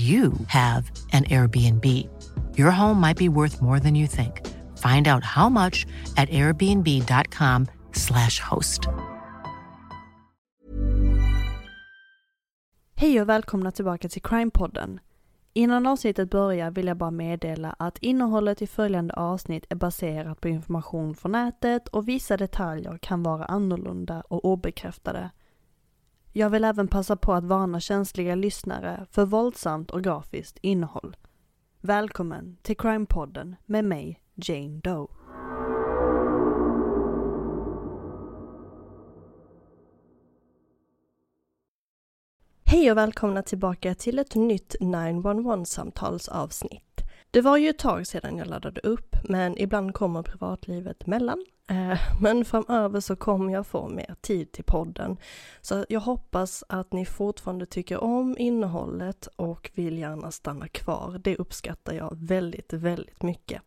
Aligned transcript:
you 0.00 0.32
have 0.46 0.90
an 1.12 1.24
Airbnb. 1.24 1.84
Your 2.58 2.70
home 2.70 3.00
might 3.00 3.16
be 3.16 3.28
worth 3.28 3.60
more 3.60 3.80
than 3.80 3.96
you 3.96 4.06
think. 4.06 4.46
Find 4.78 5.08
out 5.08 5.24
how 5.24 5.48
much 5.48 5.86
at 6.16 6.30
airbnb.com/slash 6.30 8.40
host. 8.40 8.80
Hej 12.96 13.20
och 13.20 13.28
välkomna 13.28 13.70
tillbaka 13.70 14.08
till 14.08 14.22
Crime-podden. 14.22 15.00
Innan 15.52 15.86
avsnittet 15.86 16.30
börjar 16.30 16.70
vill 16.70 16.86
jag 16.86 16.96
bara 16.96 17.10
meddela 17.10 17.74
att 17.78 17.98
innehållet 17.98 18.62
i 18.62 18.66
följande 18.66 19.14
avsnitt 19.14 19.66
är 19.68 19.76
baserat 19.76 20.40
på 20.40 20.48
information 20.48 21.14
från 21.14 21.32
nätet 21.32 21.88
och 21.88 22.08
vissa 22.08 22.36
detaljer 22.36 22.98
kan 23.02 23.22
vara 23.22 23.44
annorlunda 23.44 24.22
och 24.28 24.44
obekräftade. 24.44 25.30
Jag 26.32 26.50
vill 26.50 26.64
även 26.64 26.88
passa 26.88 27.16
på 27.16 27.32
att 27.32 27.44
varna 27.44 27.80
känsliga 27.80 28.34
lyssnare 28.34 29.06
för 29.10 29.24
våldsamt 29.24 29.90
och 29.90 30.04
grafiskt 30.04 30.58
innehåll. 30.62 31.16
Välkommen 31.80 32.56
till 32.62 32.76
Crime-podden 32.76 33.56
med 33.66 33.84
mig, 33.84 34.20
Jane 34.34 34.80
Doe. 34.80 35.08
Hej 42.64 42.90
och 42.90 42.96
välkomna 42.96 43.42
tillbaka 43.42 43.94
till 43.94 44.18
ett 44.18 44.34
nytt 44.34 44.76
911-samtalsavsnitt. 44.80 47.00
Det 47.30 47.40
var 47.40 47.56
ju 47.56 47.68
ett 47.68 47.78
tag 47.78 48.06
sedan 48.06 48.36
jag 48.36 48.46
laddade 48.46 48.80
upp, 48.80 49.16
men 49.28 49.58
ibland 49.58 49.94
kommer 49.94 50.22
privatlivet 50.22 51.06
emellan. 51.06 51.44
Eh, 51.70 51.98
men 52.20 52.44
framöver 52.44 53.00
så 53.00 53.16
kommer 53.16 53.52
jag 53.52 53.66
få 53.66 53.88
mer 53.88 54.14
tid 54.20 54.52
till 54.52 54.64
podden. 54.64 55.16
Så 55.60 55.84
jag 55.88 56.00
hoppas 56.00 56.64
att 56.68 56.92
ni 56.92 57.06
fortfarande 57.06 57.66
tycker 57.66 57.98
om 57.98 58.36
innehållet 58.38 59.26
och 59.36 59.70
vill 59.74 59.98
gärna 59.98 60.30
stanna 60.30 60.68
kvar. 60.68 61.20
Det 61.24 61.36
uppskattar 61.36 61.92
jag 61.92 62.18
väldigt, 62.18 62.72
väldigt 62.72 63.22
mycket. 63.22 63.62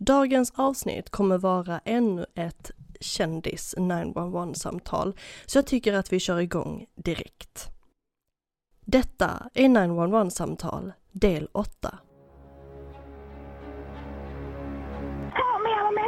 Dagens 0.00 0.52
avsnitt 0.54 1.10
kommer 1.10 1.38
vara 1.38 1.78
ännu 1.84 2.26
ett 2.34 2.70
kändis 3.00 3.74
911-samtal, 3.78 5.16
så 5.46 5.58
jag 5.58 5.66
tycker 5.66 5.92
att 5.92 6.12
vi 6.12 6.20
kör 6.20 6.40
igång 6.40 6.86
direkt. 6.94 7.68
Detta 8.80 9.50
är 9.54 9.68
911-samtal 9.68 10.92
del 11.12 11.48
8. 11.52 11.98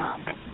I. 0.00 0.50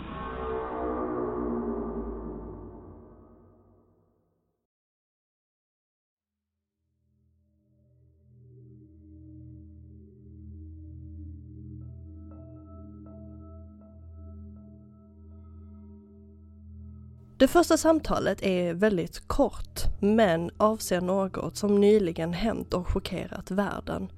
Det 17.39 17.49
första 17.49 17.77
samtalet 17.77 18.43
är 18.43 18.75
väldigt 18.75 19.29
kort, 19.29 19.81
men 20.01 20.51
avser 20.57 21.01
något 21.01 21.57
som 21.57 21.81
nyligen 21.81 22.33
hänt 22.33 22.75
och 22.75 22.89
chockerat 22.89 23.51
världen. 23.51 24.09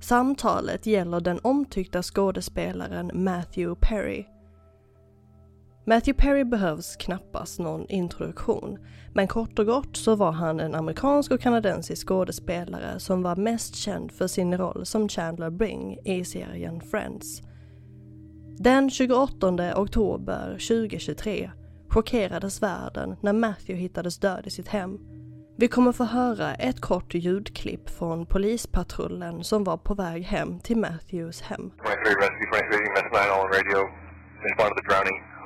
Samtalet 0.00 0.86
gäller 0.86 1.20
den 1.20 1.40
omtyckta 1.42 2.02
skådespelaren 2.02 3.10
Matthew 3.14 3.80
Perry. 3.80 4.24
Matthew 5.90 6.22
Perry 6.22 6.44
behövs 6.44 6.96
knappast 6.96 7.58
någon 7.58 7.86
introduktion, 7.88 8.78
men 9.14 9.28
kort 9.28 9.58
och 9.58 9.66
gott 9.66 9.96
så 9.96 10.14
var 10.14 10.32
han 10.32 10.60
en 10.60 10.74
amerikansk 10.74 11.32
och 11.32 11.40
kanadensisk 11.40 12.08
skådespelare 12.08 13.00
som 13.00 13.22
var 13.22 13.36
mest 13.36 13.74
känd 13.74 14.12
för 14.12 14.26
sin 14.26 14.58
roll 14.58 14.86
som 14.86 15.08
Chandler 15.08 15.50
Bing 15.50 15.98
i 16.04 16.24
serien 16.24 16.80
Friends. 16.80 17.42
Den 18.58 18.90
28 18.90 19.74
oktober 19.76 20.50
2023 20.52 21.50
chockerades 21.88 22.62
världen 22.62 23.16
när 23.22 23.32
Matthew 23.32 23.82
hittades 23.82 24.18
död 24.18 24.46
i 24.46 24.50
sitt 24.50 24.68
hem. 24.68 24.98
Vi 25.56 25.68
kommer 25.68 25.92
få 25.92 26.04
höra 26.04 26.54
ett 26.54 26.80
kort 26.80 27.14
ljudklipp 27.14 27.90
från 27.90 28.26
polispatrullen 28.26 29.44
som 29.44 29.64
var 29.64 29.76
på 29.76 29.94
väg 29.94 30.22
hem 30.22 30.60
till 30.60 30.76
Matthews 30.76 31.42
hem. 31.42 31.70
23 31.80 32.14
rescue, 32.20 32.60
23 34.60 35.39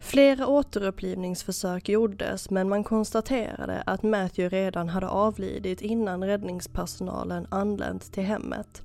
Flera 0.00 0.46
återupplivningsförsök 0.46 1.88
gjordes 1.88 2.50
men 2.50 2.68
man 2.68 2.84
konstaterade 2.84 3.82
att 3.86 4.02
Matthew 4.02 4.56
redan 4.56 4.88
hade 4.88 5.08
avlidit 5.08 5.80
innan 5.80 6.24
räddningspersonalen 6.24 7.46
anlänt 7.50 8.12
till 8.12 8.22
hemmet. 8.22 8.82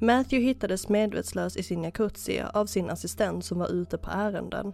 Matthew 0.00 0.46
hittades 0.46 0.88
medvetslös 0.88 1.56
i 1.56 1.62
sin 1.62 1.84
jacuzzi 1.84 2.42
av 2.54 2.66
sin 2.66 2.90
assistent 2.90 3.44
som 3.44 3.58
var 3.58 3.72
ute 3.72 3.98
på 3.98 4.10
ärenden. 4.10 4.72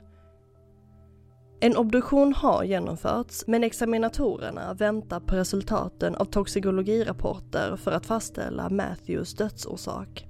En 1.61 1.77
obduktion 1.77 2.35
har 2.35 2.65
genomförts 2.65 3.45
men 3.47 3.65
examinatorerna 3.65 4.75
väntar 4.75 5.21
på 5.21 5.35
resultaten 5.35 6.15
av 6.15 6.25
toxikologirapporter 6.25 7.77
för 7.77 7.93
att 7.93 8.07
fastställa 8.07 8.71
Matthews 8.71 9.35
dödsorsak. 9.35 10.30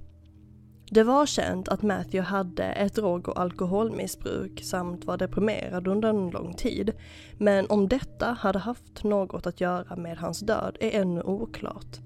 Det 0.93 1.03
var 1.03 1.25
känt 1.25 1.69
att 1.69 1.81
Matthew 1.81 2.21
hade 2.21 2.63
ett 2.63 2.95
drog 2.95 3.29
och 3.29 3.39
alkoholmissbruk 3.39 4.63
samt 4.63 5.05
var 5.05 5.17
deprimerad 5.17 5.87
under 5.87 6.09
en 6.09 6.29
lång 6.29 6.53
tid. 6.53 6.93
Men 7.37 7.65
om 7.69 7.87
detta 7.87 8.25
hade 8.25 8.59
haft 8.59 9.03
något 9.03 9.47
att 9.47 9.61
göra 9.61 9.95
med 9.95 10.17
hans 10.17 10.39
död 10.39 10.77
är 10.79 11.01
ännu 11.01 11.21
oklart. 11.21 11.99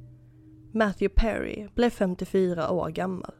Matthew 0.73 1.15
Perry 1.15 1.67
blev 1.75 1.89
54 1.89 2.71
år 2.71 2.89
gammal. 2.89 3.31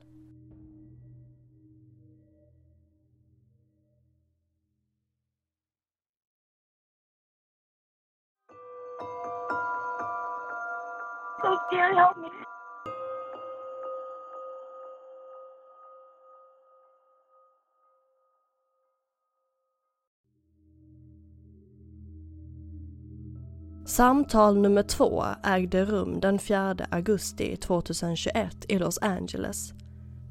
Samtal 23.88 24.58
nummer 24.58 24.84
två 24.84 25.24
ägde 25.44 25.86
rum 25.86 26.20
den 26.20 26.40
4 26.40 26.76
augusti 26.90 27.58
2021 27.58 28.66
i 28.68 28.80
Los 28.80 28.98
Angeles. 29.02 29.74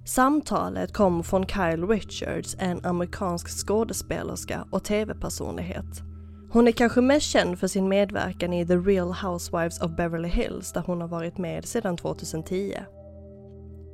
Samtalet 0.07 0.93
kom 0.93 1.25
från 1.25 1.47
Kyle 1.47 1.87
Richards, 1.87 2.57
en 2.59 2.85
amerikansk 2.85 3.49
skådespelerska 3.49 4.65
och 4.71 4.85
tv-personlighet. 4.85 6.03
Hon 6.51 6.69
är 6.69 6.73
kanske 6.73 7.01
mest 7.01 7.27
känd 7.27 7.59
för 7.59 7.67
sin 7.67 7.89
medverkan 7.89 8.53
i 8.53 8.67
The 8.67 8.77
Real 8.77 9.13
Housewives 9.13 9.81
of 9.81 9.97
Beverly 9.97 10.29
Hills 10.29 10.73
där 10.73 10.83
hon 10.87 11.01
har 11.01 11.09
varit 11.09 11.39
med 11.39 11.65
sedan 11.65 11.97
2010. 11.97 12.75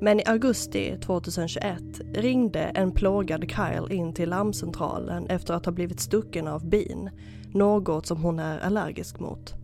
Men 0.02 0.20
i 0.20 0.22
augusti 0.26 0.96
2021 0.98 2.00
ringde 2.14 2.60
en 2.74 2.92
plågad 2.92 3.50
Kyle 3.50 3.94
in 3.94 4.14
till 4.14 4.30
larmcentralen 4.30 5.26
efter 5.26 5.54
att 5.54 5.66
ha 5.66 5.72
blivit 5.72 6.00
stucken 6.00 6.48
av 6.48 6.68
bin, 6.68 7.10
något 7.54 8.06
som 8.06 8.22
hon 8.22 8.38
är 8.38 8.58
allergisk 8.60 9.20
mot. 9.20 9.54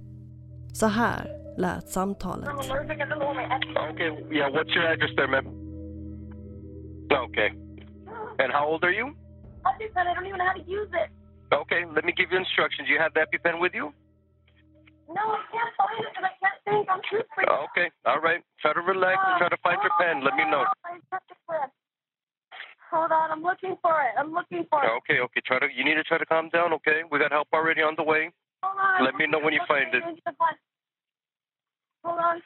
Så 0.73 0.87
här 0.87 1.31
lät 1.59 1.89
samtalet. 1.89 2.49
Okay, 2.49 4.11
yeah, 4.31 4.51
what's 4.53 4.77
your 4.77 4.87
address 4.93 5.17
there, 5.17 5.27
ma'am? 5.27 5.47
Okay. 7.25 7.51
And 8.39 8.53
how 8.53 8.73
old 8.73 8.85
are 8.85 8.93
you? 8.93 9.07
EpiPen, 9.65 10.07
I 10.07 10.15
don't 10.15 10.27
even 10.27 10.39
know 10.39 10.47
how 10.47 10.55
to 10.55 10.71
use 10.81 10.91
it. 11.03 11.11
Okay, 11.63 11.85
let 11.95 12.05
me 12.05 12.13
give 12.13 12.29
you 12.33 12.39
instructions. 12.39 12.89
You 12.89 12.99
have 13.01 13.13
the 13.15 13.21
EpiPen 13.21 13.61
with 13.63 13.75
you? 13.75 13.93
No, 15.07 15.23
I 15.23 15.43
can't 15.55 15.73
find 15.79 16.03
it 16.03 16.11
because 16.11 16.27
I 16.27 16.35
can't 16.43 16.59
think. 16.67 16.83
I'm 16.91 17.03
too 17.07 17.23
freaked 17.35 17.51
oh, 17.51 17.67
Okay, 17.71 17.91
all 18.05 18.19
right. 18.19 18.43
Try 18.61 18.75
to 18.75 18.83
relax 18.83 19.19
and 19.23 19.39
try 19.39 19.49
to 19.49 19.61
find 19.63 19.79
your 19.83 19.95
pen. 20.03 20.25
Let 20.25 20.35
me 20.35 20.45
know. 20.51 20.67
Hold 22.91 23.11
on, 23.11 23.31
I'm 23.31 23.43
looking 23.43 23.77
for 23.83 24.03
it. 24.03 24.15
I'm 24.19 24.33
looking 24.33 24.67
for 24.71 24.83
it. 24.83 24.91
Okay, 25.03 25.19
okay. 25.21 25.41
Try 25.47 25.59
to. 25.59 25.67
You 25.71 25.85
need 25.85 25.95
to 25.95 26.03
try 26.03 26.19
to 26.19 26.27
calm 26.27 26.49
down. 26.51 26.73
Okay, 26.83 27.03
we 27.11 27.19
got 27.19 27.31
help 27.31 27.49
already 27.53 27.83
on 27.83 27.95
the 27.97 28.03
way. 28.03 28.31
Hold 28.63 28.79
on. 28.79 29.05
Let 29.05 29.15
me 29.15 29.27
know 29.27 29.39
when 29.39 29.53
you 29.53 29.63
find 29.67 29.95
it. 29.95 30.03
Hold 32.03 32.19
on. 32.19 32.43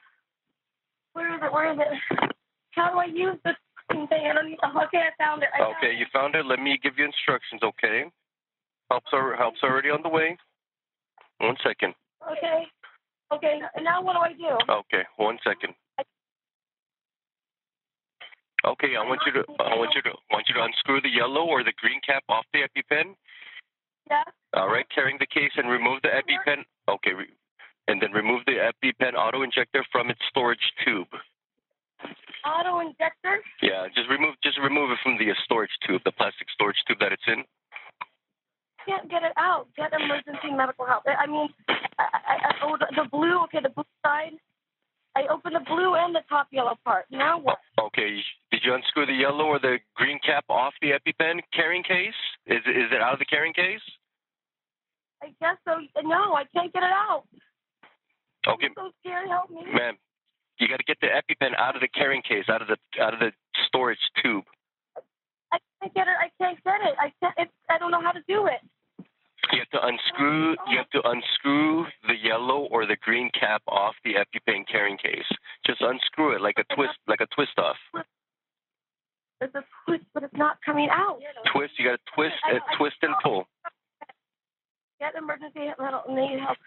Where 1.12 1.35
is 1.35 1.41
it? 1.43 1.53
Where 1.53 1.73
is 1.73 1.79
it? 1.81 2.31
How 2.73 2.93
do 2.93 2.99
I 2.99 3.07
use 3.07 3.37
this 3.45 3.57
thing? 3.91 4.09
I 4.11 4.33
don't 4.33 4.49
need. 4.49 4.59
Okay, 4.65 5.01
I 5.01 5.12
found 5.17 5.43
it. 5.43 5.49
I 5.55 5.59
found 5.59 5.77
Okay, 5.77 5.93
you 5.97 6.07
found 6.12 6.35
it. 6.35 6.45
Let 6.45 6.61
me 6.61 6.79
give 6.83 6.95
you 6.97 7.05
instructions. 7.05 7.62
Okay. 7.62 8.05
Help's 8.91 9.12
al- 9.12 9.37
help's 9.37 9.62
already 9.62 9.91
on 9.91 10.03
the 10.03 10.09
way. 10.09 10.37
One 11.39 11.57
second. 11.65 11.95
Okay. 12.25 12.67
Okay. 13.33 13.61
And 13.75 13.85
now 13.85 14.03
what 14.03 14.15
do 14.15 14.21
I 14.21 14.33
do? 14.33 14.59
Okay, 14.69 15.05
one 15.17 15.39
second. 15.45 15.75
Okay, 18.61 18.93
I 18.93 19.05
want 19.09 19.21
you 19.25 19.33
to 19.33 19.45
I 19.57 19.73
want 19.77 19.93
you 19.97 20.03
to 20.03 20.11
I 20.11 20.35
want 20.35 20.45
you 20.49 20.55
to 20.55 20.63
unscrew 20.63 21.01
the 21.01 21.09
yellow 21.09 21.47
or 21.47 21.65
the 21.65 21.73
green 21.81 22.01
cap 22.05 22.25
off 22.29 22.45
the 22.53 22.61
EpiPen. 22.69 23.17
Yeah. 24.11 24.25
All 24.53 24.69
right, 24.69 24.85
carrying 24.95 25.17
the 25.19 25.27
case 25.27 25.53
and 25.57 25.71
remove 25.71 26.03
the 26.03 26.13
EpiPen. 26.13 26.65
Okay, 26.89 27.13
and 27.89 28.03
then 28.03 28.13
remove 28.13 28.43
the 28.45 28.61
EpiPen 28.61 29.15
auto 29.15 29.43
injector 29.43 29.85
from 29.91 30.11
its 30.11 30.21
storage 30.29 30.73
tube. 30.85 31.09
Auto 32.45 32.81
injector. 32.81 33.41
Yeah, 33.63 33.87
just 33.95 34.11
remove 34.11 34.35
just 34.45 34.59
remove 34.61 34.91
it 34.91 34.99
from 35.03 35.17
the 35.17 35.33
storage 35.45 35.73
tube, 35.87 36.03
the 36.05 36.13
plastic 36.13 36.49
storage 36.53 36.79
tube 36.87 36.99
that 37.01 37.13
it's 37.13 37.29
in. 37.29 37.45
Can't 38.87 39.11
get 39.11 39.23
it 39.23 39.32
out. 39.37 39.67
Get 39.77 39.93
emergency 39.93 40.50
medical 40.50 40.87
help. 40.87 41.05
I 41.06 41.27
mean, 41.27 41.49
I, 41.69 42.05
I, 42.12 42.35
I, 42.49 42.53
oh, 42.65 42.77
the, 42.79 42.87
the 42.97 43.09
blue. 43.11 43.44
Okay, 43.44 43.59
the 43.62 43.69
blue 43.71 43.85
side. 44.05 44.32
I 45.17 45.27
opened 45.31 45.56
the 45.56 45.65
blue 45.67 45.94
and 45.97 46.15
the 46.15 46.23
top 46.29 46.47
yellow 46.53 46.79
part. 46.85 47.06
Now 47.11 47.41
what? 47.41 47.59
Okay, 47.79 48.21
did 48.53 48.61
you 48.65 48.75
unscrew 48.75 49.06
the 49.06 49.12
yellow 49.12 49.44
or 49.44 49.59
the 49.59 49.79
green 49.97 50.21
cap 50.25 50.44
off 50.49 50.73
the 50.81 50.93
EpiPen 50.93 51.41
carrying 51.53 51.82
case? 51.82 52.15
Is 52.47 52.62
is 52.67 52.93
it 52.93 53.03
out 53.03 53.12
of 53.12 53.19
the 53.19 53.25
carrying 53.25 53.53
case? 53.53 53.82
I 55.23 55.35
guess 55.41 55.56
so. 55.67 55.76
No, 56.03 56.35
I 56.35 56.44
can't 56.55 56.73
get 56.73 56.83
it 56.83 56.93
out. 56.93 57.25
Okay, 58.47 58.67
I'm 58.67 58.75
so 58.76 58.91
scared. 59.00 59.29
Help 59.29 59.50
me. 59.50 59.62
ma'am, 59.75 59.99
you 60.59 60.69
got 60.69 60.79
to 60.79 60.85
get 60.85 60.99
the 61.00 61.09
EpiPen 61.09 61.59
out 61.59 61.75
of 61.75 61.83
the 61.83 61.88
carrying 61.88 62.23
case, 62.23 62.44
out 62.49 62.62
of 62.62 62.69
the 62.69 62.76
out 63.03 63.12
of 63.12 63.21
the 63.21 63.33
storage 63.67 63.99
tube. 64.23 64.44
I 65.82 65.88
can't 65.88 65.94
get 65.94 66.09
it. 66.09 66.17
I 66.21 66.29
can't 66.38 66.65
get 66.65 66.81
it. 66.82 66.94
I 67.00 67.12
can't. 67.21 67.35
It's, 67.38 67.53
I 67.71 67.79
don't 67.79 67.91
know 67.91 68.03
how 68.03 68.12
to 68.12 68.21
do 68.29 68.47
it. 68.47 68.61
You 69.53 69.59
have 69.59 69.71
to 69.71 69.87
unscrew. 69.87 70.50
You 70.69 70.79
have 70.79 70.91
to 70.91 71.00
unscrew 71.09 71.87
the 72.06 72.15
yellow 72.23 72.69
or 72.71 72.87
the 72.87 72.97
green 73.00 73.31
cap 73.38 73.62
off 73.67 73.94
the 74.05 74.15
EpiPen 74.15 74.69
carrying 74.71 74.99
case. 74.99 75.27
Just 75.67 75.81
unscrew 75.81 76.37
it 76.37 76.41
like 76.41 76.56
a 76.59 76.75
twist, 76.75 76.94
like 77.09 77.21
a 77.21 77.27
twist 77.35 77.59
off. 77.59 77.77
There's 79.41 79.55
a 79.55 79.65
twist, 79.87 80.05
but 80.12 80.23
it's 80.23 80.37
not 80.37 80.59
coming 80.65 80.88
out. 80.93 81.19
Twist. 81.53 81.73
You 81.79 81.88
got 81.88 81.97
to 81.97 82.12
twist 82.15 82.37
and 82.44 82.61
twist 82.79 82.97
and 83.03 83.15
pull. 83.23 83.49
Get 85.00 85.15
emergency. 85.17 85.61
Need 85.61 86.41
help. 86.41 86.59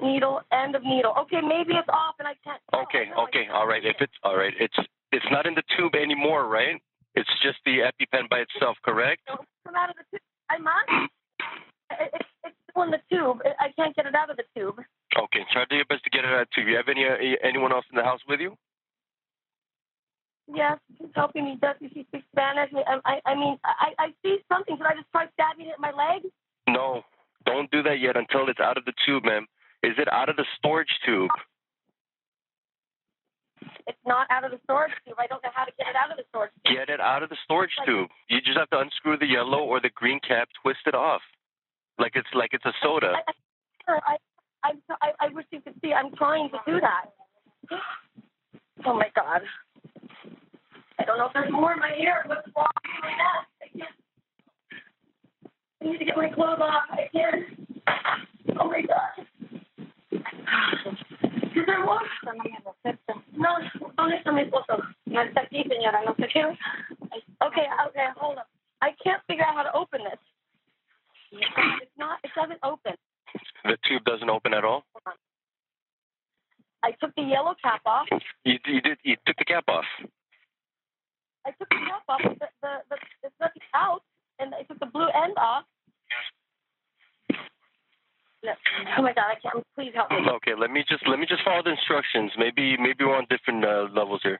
Needle. 0.00 0.42
End 0.52 0.76
of 0.76 0.84
needle. 0.84 1.14
Okay, 1.22 1.40
maybe 1.40 1.72
it's 1.74 1.88
off 1.88 2.14
and 2.18 2.28
I 2.28 2.34
can't. 2.44 2.60
Okay. 2.74 3.10
Okay. 3.18 3.48
All 3.52 3.66
right. 3.66 3.84
If 3.84 3.96
it's 4.00 4.12
all 4.22 4.36
right, 4.36 4.52
it's 4.60 4.76
it's 5.10 5.24
not 5.32 5.46
in 5.46 5.54
the 5.54 5.62
tube 5.76 5.94
anymore, 5.94 6.46
right? 6.46 6.80
It's 7.18 7.34
just 7.42 7.58
the 7.66 7.82
EpiPen 7.82 8.30
by 8.30 8.46
itself, 8.46 8.78
correct? 8.84 9.26
Don't 9.26 9.42
come 9.66 9.74
out 9.74 9.90
of 9.90 9.96
the 9.98 10.06
tube. 10.06 10.22
I'm 10.48 10.62
on. 10.62 11.10
It, 11.98 12.14
it, 12.14 12.22
it's 12.46 12.56
still 12.70 12.86
in 12.86 12.94
the 12.94 13.02
tube. 13.10 13.42
I 13.58 13.74
can't 13.74 13.94
get 13.96 14.06
it 14.06 14.14
out 14.14 14.30
of 14.30 14.36
the 14.36 14.46
tube. 14.54 14.78
Okay. 15.18 15.42
Try 15.50 15.64
to 15.64 15.68
do 15.68 15.76
your 15.82 15.90
best 15.90 16.04
to 16.04 16.10
get 16.10 16.24
it 16.24 16.30
out 16.30 16.46
too. 16.54 16.62
You 16.62 16.76
have 16.76 16.86
any 16.86 17.04
uh, 17.04 17.18
anyone 17.42 17.72
else 17.72 17.84
in 17.90 17.98
the 17.98 18.04
house 18.04 18.20
with 18.28 18.38
you? 18.38 18.54
Yes, 20.46 20.78
he's 20.96 21.10
helping 21.14 21.44
me. 21.44 21.58
Does 21.60 21.74
he 21.80 22.06
speak 22.06 22.22
Spanish? 22.32 22.70
I, 22.72 23.00
I, 23.04 23.30
I 23.32 23.34
mean, 23.34 23.58
I, 23.64 23.92
I 23.98 24.06
see 24.22 24.38
something. 24.48 24.76
Should 24.78 24.86
I 24.86 24.94
just 24.94 25.10
try 25.12 25.26
stabbing 25.34 25.66
it 25.66 25.74
in 25.76 25.82
my 25.82 25.90
leg? 25.90 26.22
No. 26.68 27.02
Don't 27.44 27.70
do 27.70 27.82
that 27.82 27.98
yet 28.00 28.16
until 28.16 28.48
it's 28.48 28.60
out 28.60 28.78
of 28.78 28.84
the 28.84 28.94
tube, 29.04 29.24
ma'am. 29.24 29.46
Is 29.82 29.94
it 29.98 30.08
out 30.10 30.28
of 30.28 30.36
the 30.36 30.46
storage 30.56 30.94
tube? 31.04 31.30
It's 33.88 34.04
not 34.04 34.26
out 34.30 34.44
of 34.44 34.50
the 34.52 34.60
storage 34.64 34.92
tube. 35.06 35.16
I 35.18 35.26
don't 35.26 35.42
know 35.42 35.50
how 35.54 35.64
to 35.64 35.72
get 35.78 35.88
it 35.88 35.96
out 35.96 36.12
of 36.12 36.18
the 36.18 36.24
storage 36.28 36.52
tube. 36.60 36.76
Get 36.76 36.92
it 36.92 37.00
out 37.00 37.22
of 37.22 37.30
the 37.30 37.40
storage 37.42 37.72
tube. 37.86 38.10
You 38.28 38.38
just 38.44 38.58
have 38.58 38.68
to 38.68 38.78
unscrew 38.80 39.16
the 39.16 39.26
yellow 39.26 39.64
or 39.64 39.80
the 39.80 39.88
green 39.88 40.20
cap, 40.20 40.48
twist 40.60 40.84
it 40.84 40.94
off, 40.94 41.22
like 41.98 42.12
it's 42.14 42.28
like 42.34 42.50
it's 42.52 42.66
a 42.66 42.72
soda. 42.82 43.16
I, 43.88 44.16
I, 44.62 44.72
I, 45.00 45.08
I, 45.18 45.28
wish 45.32 45.46
you 45.50 45.62
could 45.62 45.72
see. 45.82 45.94
I'm 45.94 46.14
trying 46.16 46.50
to 46.50 46.58
do 46.66 46.78
that. 46.80 47.10
Oh 48.86 48.94
my 48.94 49.10
god. 49.16 49.42
I 51.00 51.04
don't 51.04 51.18
know 51.18 51.26
if 51.26 51.32
there's 51.32 51.50
more 51.50 51.72
in 51.72 51.80
my 51.80 51.90
hair. 51.98 52.22
What's 52.26 52.46
wrong 52.56 52.68
with 52.76 53.02
my 53.02 53.10
neck? 53.10 53.46
I 53.60 53.66
can't. 53.76 53.90
I 55.82 55.84
need 55.90 55.98
to 55.98 56.04
get 56.04 56.16
my 56.16 56.28
clothes 56.28 56.60
off. 56.62 56.84
I 56.92 57.08
can't. 57.10 57.68
Oh 58.60 58.68
my 58.68 58.82
god. 58.82 59.26
Is 60.18 61.66
there 61.66 61.84
more? 61.84 62.00
No, 63.32 63.58
¿dónde 63.96 64.16
está 64.16 64.32
mi 64.32 64.42
esposo? 64.42 64.82
No 65.06 65.20
está 65.20 65.42
aquí, 65.42 65.64
señora. 65.64 66.02
No 66.04 66.14
sé 66.14 66.28
qué. 66.28 66.44
Okay, 67.40 67.66
okay, 67.86 68.06
hold 68.16 68.38
up. 68.38 68.46
I 68.80 68.92
can't 69.02 69.22
figure 69.26 69.44
out 69.44 69.54
how 69.54 69.62
to 69.62 69.72
open 69.74 70.04
this. 70.04 70.18
It's 71.32 71.96
not. 71.98 72.18
It 72.24 72.30
doesn't 72.34 72.60
open. 72.62 72.94
The 73.64 73.76
tube 73.88 74.04
doesn't 74.04 74.30
open 74.30 74.54
at 74.54 74.64
all. 74.64 74.84
I 76.82 76.92
took 77.00 77.14
the 77.16 77.22
yellow 77.22 77.54
cap 77.62 77.82
off. 77.86 78.06
You, 78.44 78.58
you 78.66 78.80
did. 78.80 78.98
You 79.02 79.16
took 79.26 79.36
the 79.36 79.44
cap 79.44 79.64
off. 79.68 79.84
I 81.44 81.50
took 81.50 81.68
the 81.68 81.76
cap 81.86 82.02
off. 82.08 82.20
The, 82.22 82.46
the, 82.62 82.68
the, 82.90 82.96
it's 83.22 83.34
nothing 83.40 83.62
out, 83.74 84.02
and 84.38 84.54
I 84.54 84.62
took 84.62 84.78
the 84.78 84.86
blue 84.86 85.08
end 85.08 85.36
off. 85.36 85.64
No. 88.44 88.52
Oh 88.96 89.02
my 89.02 89.12
god! 89.12 89.34
I 89.34 89.40
can't. 89.40 89.64
Please 89.74 89.92
help 89.94 90.10
me. 90.10 90.18
Okay, 90.38 90.52
let 90.58 90.70
me 90.70 90.84
just 90.88 91.02
let 91.08 91.18
me 91.18 91.26
just 91.26 91.42
follow 91.44 91.62
the 91.62 91.70
instructions. 91.70 92.30
Maybe 92.38 92.76
maybe 92.76 93.04
we're 93.04 93.16
on 93.16 93.26
different 93.28 93.64
uh, 93.64 93.88
levels 93.92 94.20
here. 94.22 94.38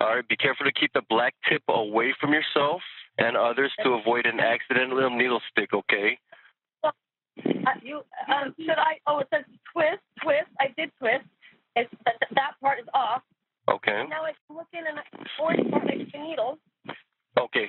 All 0.00 0.14
right, 0.14 0.28
be 0.28 0.36
careful 0.36 0.66
to 0.66 0.72
keep 0.72 0.92
the 0.92 1.02
black 1.08 1.34
tip 1.48 1.62
away 1.68 2.14
from 2.20 2.32
yourself 2.32 2.82
and 3.16 3.36
others 3.36 3.72
to 3.82 3.94
avoid 3.94 4.26
an 4.26 4.38
accidental 4.38 5.10
needle 5.10 5.40
stick. 5.50 5.72
Okay. 5.72 6.18
Uh, 6.84 6.92
you 7.82 8.00
um, 8.28 8.54
should 8.58 8.78
I? 8.78 9.00
Oh, 9.06 9.20
it 9.20 9.28
says 9.32 9.44
twist, 9.72 10.02
twist. 10.22 10.50
I 10.60 10.68
did 10.76 10.90
twist. 10.98 11.24
It's 11.76 11.90
that, 12.04 12.14
that 12.34 12.52
part 12.60 12.78
is 12.80 12.86
off. 12.94 13.22
Okay. 13.70 14.04
Now 14.08 14.24
I 14.24 14.32
can 14.46 14.56
look 14.56 14.68
in 14.72 14.80
an 14.80 15.00
orange 15.40 15.70
part 15.70 15.84
next 15.84 16.12
the 16.12 16.18
needle. 16.18 16.58
Okay. 17.38 17.66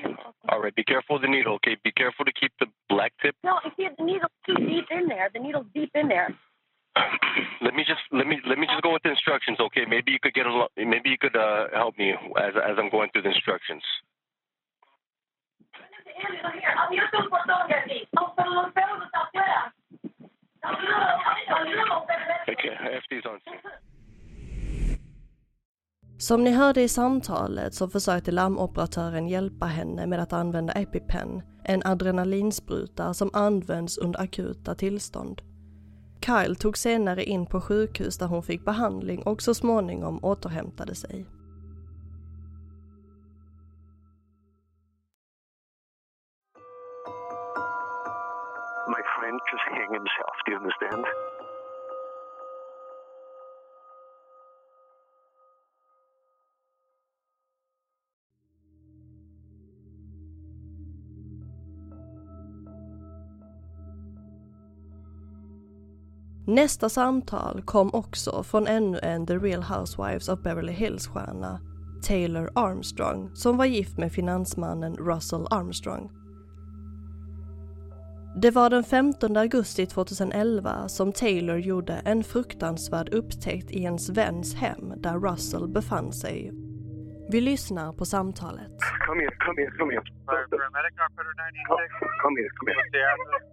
All 0.49 0.59
right. 0.61 0.75
Be 0.75 0.83
careful 0.83 1.17
of 1.17 1.21
the 1.21 1.27
needle. 1.27 1.53
Okay. 1.55 1.77
Be 1.83 1.91
careful 1.91 2.25
to 2.25 2.31
keep 2.33 2.51
the 2.59 2.67
black 2.89 3.13
tip. 3.21 3.35
No, 3.43 3.59
I 3.63 3.69
see 3.77 3.87
the 3.97 4.03
needle's 4.03 4.31
too 4.45 4.55
deep 4.55 4.85
in 4.89 5.07
there. 5.07 5.29
The 5.33 5.39
needle's 5.39 5.67
deep 5.73 5.91
in 5.93 6.07
there. 6.07 6.33
Let 7.61 7.75
me 7.75 7.83
just 7.87 8.01
let 8.11 8.25
me 8.25 8.39
let 8.47 8.57
me 8.57 8.65
just 8.67 8.81
go 8.81 8.93
with 8.93 9.03
the 9.03 9.11
instructions. 9.11 9.59
Okay. 9.59 9.85
Maybe 9.87 10.11
you 10.11 10.19
could 10.21 10.33
get 10.33 10.45
a 10.47 10.51
lo- 10.51 10.73
maybe 10.75 11.09
you 11.09 11.17
could 11.19 11.35
uh, 11.35 11.67
help 11.73 11.97
me 11.97 12.11
as 12.11 12.53
as 12.55 12.75
I'm 12.77 12.89
going 12.89 13.09
through 13.11 13.23
the 13.23 13.29
instructions. 13.29 13.83
Abierto 16.77 17.19
el 17.19 17.29
portón 17.29 17.67
de 17.67 17.75
aquí. 17.75 18.07
No, 18.13 18.33
pero 18.35 18.49
los 18.49 18.71
perros 18.73 19.03
están 19.05 19.21
afuera. 19.21 19.73
Okay. 22.49 22.75
I 22.79 22.91
have 22.93 23.03
these 23.09 23.25
on. 23.25 23.39
Som 26.29 26.43
ni 26.43 26.51
hörde 26.51 26.81
i 26.81 26.87
samtalet 26.87 27.73
så 27.73 27.89
försökte 27.89 28.31
larmoperatören 28.31 29.27
hjälpa 29.27 29.65
henne 29.65 30.07
med 30.07 30.19
att 30.19 30.33
använda 30.33 30.73
EpiPen, 30.73 31.41
en 31.63 31.81
adrenalinspruta 31.85 33.13
som 33.13 33.29
används 33.33 33.97
under 33.97 34.21
akuta 34.21 34.75
tillstånd. 34.75 35.41
Kyle 36.25 36.55
tog 36.55 36.77
senare 36.77 37.23
in 37.23 37.45
på 37.45 37.61
sjukhus 37.61 38.17
där 38.17 38.27
hon 38.27 38.43
fick 38.43 38.65
behandling 38.65 39.23
och 39.23 39.41
så 39.41 39.53
småningom 39.53 40.19
återhämtade 40.23 40.95
sig. 40.95 41.25
My 48.87 49.01
friend, 49.19 49.39
just 49.51 49.67
hang 49.71 49.93
himself. 49.93 50.35
Do 50.45 50.51
you 50.51 50.57
understand? 50.59 51.05
Nästa 66.49 66.89
samtal 66.89 67.61
kom 67.65 67.93
också 67.93 68.43
från 68.43 68.67
ännu 68.67 68.99
en 69.03 69.27
The 69.27 69.37
Real 69.37 69.63
Housewives 69.63 70.29
of 70.29 70.41
Beverly 70.43 70.71
Hills-stjärna, 70.71 71.59
Taylor 72.07 72.51
Armstrong, 72.55 73.35
som 73.35 73.57
var 73.57 73.65
gift 73.65 73.97
med 73.97 74.11
finansmannen 74.11 74.95
Russell 74.95 75.47
Armstrong. 75.51 76.11
Det 78.41 78.51
var 78.51 78.69
den 78.69 78.83
15 78.83 79.37
augusti 79.37 79.85
2011 79.85 80.87
som 80.87 81.11
Taylor 81.11 81.57
gjorde 81.57 81.93
en 81.93 82.23
fruktansvärd 82.23 83.09
upptäckt 83.09 83.71
i 83.71 83.83
ens 83.83 84.09
väns 84.09 84.55
hem 84.55 84.93
där 84.97 85.19
Russell 85.19 85.67
befann 85.67 86.13
sig. 86.13 86.51
Vi 87.31 87.41
lyssnar 87.41 87.93
på 87.93 88.05
samtalet. 88.05 88.77
Come 89.07 89.21
here, 89.21 89.35
come 89.45 89.61
here, 89.61 89.71
come 89.71 89.93
here. 89.93 90.03
Fire 90.29 90.47
paramedic 90.49 90.95
operator 91.07 91.33
96. 93.43 93.48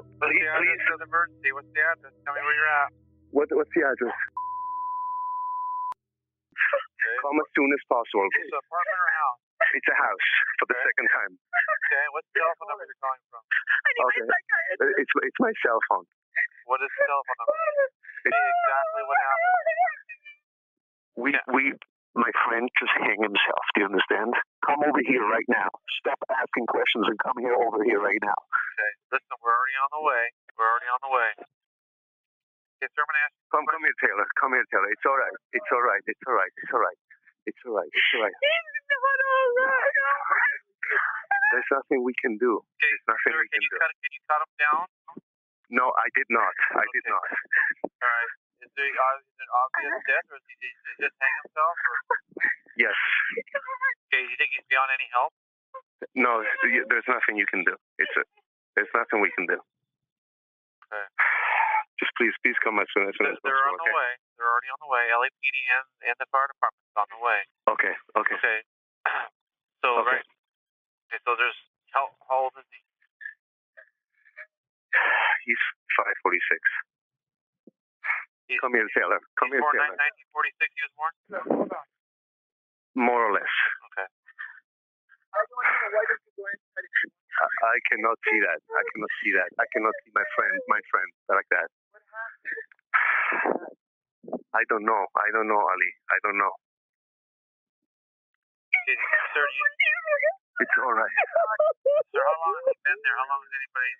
Come 0.00 0.32
here, 0.34 0.50
come 0.54 0.64
here. 0.64 0.74
What's 0.74 0.74
the 0.74 0.74
address? 0.74 0.74
What's 0.74 0.74
the 0.74 0.74
address 0.74 0.90
of 0.94 0.98
the 0.98 1.08
emergency? 1.08 1.50
What's 1.54 1.70
the 1.74 1.82
address? 1.84 2.12
Tell 2.24 2.34
me 2.34 2.42
where 2.44 2.56
you're 2.56 2.74
at. 2.84 2.90
What, 3.34 3.46
what's 3.54 3.72
the 3.74 3.84
address? 3.86 4.16
Okay. 6.54 7.16
Come 7.22 7.36
as 7.40 7.50
soon 7.54 7.70
as 7.74 7.82
possible. 7.90 8.26
It's 8.32 8.48
an 8.52 8.60
apartment 8.64 8.98
or 9.00 9.10
house? 9.12 9.40
It's 9.76 9.90
a 9.90 9.96
house 9.98 10.26
for 10.60 10.66
the 10.70 10.76
Okay. 10.78 10.86
second 10.88 11.08
time. 11.14 11.32
Okay. 11.36 12.04
What's 12.16 12.28
the 12.32 12.40
telephone 12.40 12.68
number 12.72 12.84
you're 12.88 13.00
calling 13.02 13.22
from? 13.32 13.42
Okay. 13.44 14.24
Uh, 14.24 15.00
It's 15.02 15.12
it's 15.14 15.40
my 15.40 15.52
cell 15.64 15.80
phone. 15.90 16.06
What 16.66 16.80
is 16.82 16.90
the 16.90 17.02
telephone 17.06 17.38
number? 17.38 17.54
Tell 17.54 18.32
me 18.34 18.50
exactly 18.50 19.02
what 19.08 19.18
happened. 19.20 19.58
We 21.16 21.30
we 21.54 21.62
my 22.14 22.30
friend 22.46 22.70
just 22.78 22.94
hang 22.98 23.18
himself. 23.22 23.62
Do 23.74 23.82
you 23.82 23.88
understand? 23.90 24.34
Come 24.62 24.80
over 24.86 25.02
here 25.02 25.22
right 25.26 25.46
now. 25.50 25.68
Stop 25.98 26.18
asking 26.30 26.66
questions 26.70 27.06
and 27.10 27.18
come 27.18 27.38
here 27.42 27.54
over 27.58 27.82
here 27.82 27.98
right 27.98 28.22
now. 28.22 28.38
Okay. 28.38 28.92
Listen, 29.18 29.34
we're 29.42 29.50
already 29.54 29.78
on 29.82 29.90
the 29.98 30.02
way. 30.06 30.24
We're 30.54 30.70
already 30.70 30.90
on 30.94 31.00
the 31.02 31.12
way. 31.12 31.30
Okay, 32.78 32.90
sir, 32.90 33.02
I'm 33.02 33.08
going 33.10 33.18
to 33.18 33.24
ask 33.26 33.34
Come 33.54 33.64
come 33.70 33.82
here, 33.86 33.98
Taylor. 34.02 34.26
Come 34.38 34.50
here, 34.54 34.66
Taylor. 34.70 34.90
It's 34.90 35.06
all 35.06 35.14
right. 35.18 35.36
It's 35.54 35.70
all 35.70 35.82
right. 35.82 36.02
It's 36.10 36.24
all 36.26 36.34
right. 36.34 36.52
It's 36.58 36.72
all 36.74 36.82
right. 36.82 36.98
It's 37.46 37.62
all 37.66 37.74
right. 37.78 37.90
It's 37.94 38.10
all 38.18 38.22
right. 38.26 38.34
There's 41.54 41.70
nothing 41.70 42.02
we 42.02 42.14
can 42.18 42.34
do. 42.38 42.58
Okay, 42.58 42.82
There's 42.82 43.06
nothing 43.06 43.30
sir, 43.30 43.38
we 43.38 43.46
can 43.46 43.58
can 43.58 43.62
you 43.62 43.70
do. 43.70 43.78
cut 43.78 43.90
can 44.02 44.10
you 44.10 44.22
cut 44.26 44.40
him 44.42 44.52
down? 44.58 44.82
No, 45.70 45.86
I 45.94 46.08
did 46.18 46.26
not. 46.34 46.54
I 46.74 46.82
did 46.90 47.06
not. 47.06 47.26
All 47.86 48.10
right. 48.10 48.32
Is 48.74 48.82
there 48.82 48.90
uh, 48.90 49.22
is 49.22 49.38
it 49.38 49.50
obvious 49.54 49.94
death, 50.02 50.26
or 50.34 50.36
is 50.42 50.46
he, 50.50 50.54
did 50.58 50.74
he 50.74 50.94
just 51.06 51.14
hang 51.22 51.34
himself? 51.46 51.76
Or 51.78 51.94
Yes. 52.74 52.96
okay, 54.10 54.18
do 54.18 54.26
you 54.26 54.34
think 54.34 54.50
he's 54.50 54.66
beyond 54.66 54.90
any 54.90 55.06
help? 55.14 55.30
No, 56.18 56.42
there's 56.42 57.06
nothing 57.06 57.38
you 57.38 57.46
can 57.46 57.62
do. 57.62 57.78
It's 58.02 58.10
a, 58.18 58.26
there's 58.74 58.90
nothing 58.90 59.22
we 59.22 59.30
can 59.38 59.46
do. 59.46 59.62
Okay. 60.90 61.06
Just 62.02 62.10
please, 62.18 62.34
please 62.42 62.58
come 62.66 62.82
as 62.82 62.90
soon 62.90 63.06
as 63.06 63.14
soon 63.14 63.30
They're, 63.30 63.54
they're 63.54 63.62
on 63.70 63.78
possible. 63.78 63.94
the 63.94 63.94
way. 63.94 64.10
They're 64.34 64.50
already 64.50 64.70
on 64.74 64.80
the 64.82 64.90
way. 64.90 65.04
LAPD 65.14 65.54
and, 65.78 65.86
and 66.10 66.16
the 66.18 66.26
fire 66.34 66.50
department's 66.50 66.98
on 66.98 67.06
the 67.14 67.20
way. 67.22 67.46
Okay. 67.70 67.94
Okay. 68.18 68.34
Okay. 68.34 68.34
Okay. 68.42 68.58
So 69.86 70.02
Okay. 70.02 70.18
right. 70.18 70.26
Okay. 71.14 71.20
So 71.22 71.38
there's 71.38 71.54
how 71.94 72.10
how 72.26 72.50
old 72.50 72.56
is 72.58 72.66
he? 72.74 72.80
He's 75.46 75.62
546. 75.94 76.26
He's, 76.26 76.58
Come 78.60 78.74
here, 78.76 78.88
Taylor. 78.92 79.20
Come 79.40 79.48
he's 79.52 79.58
here, 79.58 79.64
born 79.64 79.74
Taylor. 79.76 79.96
1946. 79.96 80.76
He 80.76 80.82
was 80.84 80.94
born. 80.98 81.12
More 82.94 83.22
or 83.28 83.32
less. 83.34 83.54
Okay. 83.90 84.06
I, 85.34 85.40
I 87.74 87.76
cannot 87.90 88.16
see 88.28 88.38
that. 88.44 88.60
I 88.62 88.82
cannot 88.94 89.12
see 89.24 89.32
that. 89.34 89.50
I 89.58 89.66
cannot 89.74 89.94
see 90.04 90.12
my 90.14 90.26
friend, 90.38 90.54
my 90.70 90.82
friend 90.92 91.08
like 91.32 91.48
that. 91.50 91.68
I 94.54 94.62
don't 94.70 94.84
know. 94.86 95.02
I 95.18 95.28
don't 95.34 95.48
know, 95.50 95.58
Ali. 95.58 95.92
I 96.12 96.18
don't 96.22 96.38
know. 96.38 96.54
Okay, 98.84 98.96
sir, 99.34 99.44
you, 99.44 99.66
It's 100.62 100.76
all 100.78 100.94
right. 100.94 101.14
sir, 102.12 102.22
how 102.22 102.36
long 102.44 102.54
has 102.60 102.66
he 102.70 102.76
been 102.84 103.00
there? 103.02 103.16
How 103.18 103.26
long 103.32 103.40
has 103.42 103.52
anybody? 103.58 103.92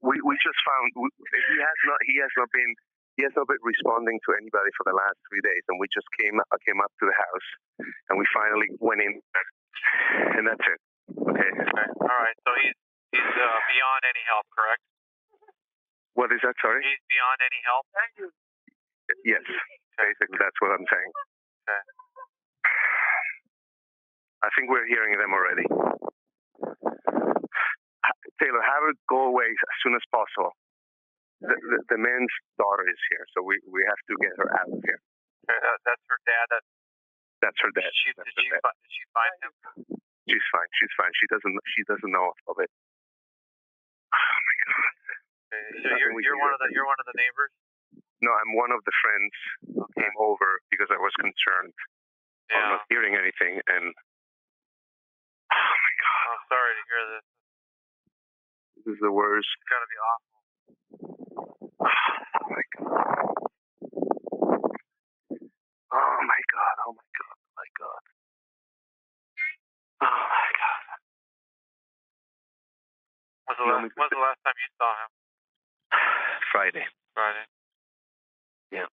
We 0.00 0.14
we 0.24 0.34
just 0.40 0.56
found 0.64 0.88
we, 0.96 1.08
he 1.52 1.56
has 1.60 1.78
not 1.86 1.98
he 2.08 2.14
has 2.24 2.32
not 2.40 2.48
been 2.54 2.72
he 3.18 3.26
has 3.26 3.34
not 3.34 3.48
been 3.50 3.60
responding 3.62 4.18
to 4.26 4.30
anybody 4.38 4.70
for 4.78 4.84
the 4.86 4.94
last 4.96 5.18
three 5.28 5.42
days, 5.42 5.62
and 5.68 5.78
we 5.82 5.86
just 5.90 6.06
came 6.20 6.38
uh, 6.38 6.58
came 6.62 6.78
up 6.82 6.92
to 7.02 7.04
the 7.08 7.16
house, 7.16 7.48
and 8.10 8.18
we 8.18 8.26
finally 8.30 8.70
went 8.78 9.02
in, 9.02 9.18
and 10.38 10.44
that's 10.46 10.66
it. 10.66 10.80
Okay. 11.18 11.50
All 12.06 12.20
right. 12.22 12.38
So 12.46 12.50
he's 12.62 12.76
he's 13.12 13.34
uh, 13.34 13.58
beyond 13.70 14.02
any 14.06 14.24
help, 14.30 14.46
correct? 14.54 14.82
What 16.14 16.30
is 16.34 16.40
that? 16.42 16.54
Sorry. 16.62 16.82
He's 16.82 17.04
beyond 17.10 17.38
any 17.42 17.60
help. 17.66 17.84
Yes. 19.26 19.44
Basically, 19.98 20.38
that's 20.38 20.58
what 20.62 20.72
I'm 20.72 20.86
saying. 20.86 21.10
Okay. 21.66 21.82
I 24.40 24.48
think 24.56 24.72
we're 24.72 24.88
hearing 24.88 25.18
them 25.20 25.32
already. 25.36 25.66
Taylor, 28.40 28.64
have 28.64 28.82
her 28.88 28.96
go 29.04 29.28
away 29.28 29.52
as 29.52 29.76
soon 29.84 29.92
as 29.92 30.00
possible. 30.08 30.56
The, 31.40 31.56
the, 31.56 31.78
the 31.96 32.00
man's 32.00 32.32
daughter 32.60 32.84
is 32.88 33.00
here, 33.12 33.24
so 33.36 33.40
we, 33.44 33.56
we 33.68 33.80
have 33.88 34.00
to 34.12 34.14
get 34.20 34.32
her 34.40 34.48
out 34.60 34.68
of 34.68 34.80
here. 34.84 35.00
That, 35.48 35.60
uh, 35.60 35.78
that's 35.88 36.04
her 36.12 36.20
dad. 36.28 36.46
That 36.52 36.64
That's 37.42 37.60
her 37.64 37.72
dad. 37.72 37.88
did 37.88 37.96
she 37.96 38.10
That's 38.16 38.28
did 38.28 38.36
her 38.36 38.44
she, 38.44 38.50
dad. 38.52 38.62
fi- 38.64 38.78
did 38.84 38.92
she 38.92 39.04
find 39.16 39.36
him? 39.44 39.52
She's 40.28 40.46
fine. 40.52 40.70
She's 40.78 40.94
fine. 40.96 41.12
She 41.18 41.26
doesn't. 41.32 41.54
She 41.76 41.82
doesn't 41.88 42.12
know 42.12 42.32
of 42.48 42.56
it. 42.60 42.70
Oh 44.12 44.16
uh, 44.16 44.38
my 44.40 44.56
God. 44.68 44.92
There's 45.50 45.82
So 45.84 45.88
you're 45.98 46.14
you're 46.22 46.40
one 46.40 46.52
of 46.54 46.60
the 46.62 46.68
you're 46.74 46.88
one 46.88 47.00
of 47.00 47.08
the 47.08 47.16
neighbors. 47.18 47.52
No, 48.22 48.30
I'm 48.34 48.52
one 48.56 48.72
of 48.72 48.80
the 48.84 48.94
friends 49.00 49.32
who 49.64 49.84
came 49.96 50.16
over 50.20 50.60
because 50.72 50.88
I 50.92 50.98
was 51.00 51.12
concerned 51.20 51.74
Yeah. 52.52 52.76
not 52.78 52.84
hearing 52.92 53.16
anything, 53.16 53.60
and 53.66 53.92
oh 55.54 55.74
my 55.84 55.94
God, 56.04 56.24
I'm 56.36 56.44
sorry 56.50 56.72
to 56.76 56.84
hear 56.90 57.02
this. 57.18 57.26
this 58.84 58.86
is 58.94 59.00
the 59.02 59.12
worst. 59.12 59.48
It's 59.48 59.68
got 59.70 59.82
to 59.82 59.90
be 59.90 59.98
awful. 60.00 60.29
Oh 61.82 62.46
my 62.50 62.62
God. 62.76 63.16
Oh 65.92 66.18
my 66.26 66.40
God. 66.52 66.76
Oh 66.86 66.92
my 66.94 67.08
God. 67.16 67.38
Oh 67.38 67.54
my 67.56 67.68
God. 67.78 68.02
Oh 70.02 70.24
my 70.32 70.50
God. 70.60 70.82
When's 73.46 73.58
the, 73.58 73.66
last, 73.66 73.72
want 73.72 73.84
me 73.84 73.90
to 73.90 73.96
when's 73.98 74.12
the 74.14 74.22
last 74.22 74.40
time 74.46 74.58
you 74.58 74.70
saw 74.78 74.92
him? 75.00 75.10
Friday. 76.52 76.86
Friday. 77.14 77.46
Yeah. 78.72 78.88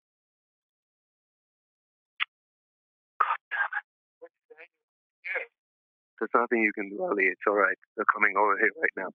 God 3.20 3.40
damn 3.52 3.72
it. 3.78 3.82
There's 6.20 6.34
nothing 6.34 6.62
you 6.64 6.72
can 6.72 6.88
do, 6.90 7.02
Ali. 7.04 7.28
It's 7.28 7.42
all 7.48 7.56
right. 7.58 7.78
They're 7.96 8.08
coming 8.12 8.34
over 8.38 8.56
here 8.58 8.72
right 8.80 8.96
now. 8.96 9.10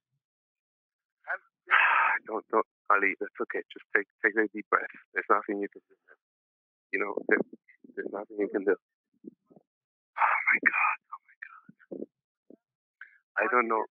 Don't, 2.28 2.46
don't, 2.52 2.68
Ali. 2.92 3.16
That's 3.20 3.40
okay. 3.48 3.64
Just 3.72 3.88
take, 3.96 4.08
take 4.24 4.36
a 4.38 4.48
deep 4.52 4.68
breath. 4.70 4.92
There's 5.16 5.28
nothing 5.32 5.60
you 5.64 5.70
can 5.72 5.82
do. 5.88 5.96
You 6.94 7.00
know, 7.04 7.14
there, 7.32 7.44
there's 7.96 8.12
nothing 8.14 8.38
you 8.40 8.50
can 8.52 8.66
do. 8.68 8.76
Oh 8.76 8.96
my 10.52 10.60
God. 10.64 10.98
Oh 11.12 11.20
my 11.24 11.36
God. 11.44 11.62
I 13.40 13.46
don't 13.52 13.68
know. 13.72 13.84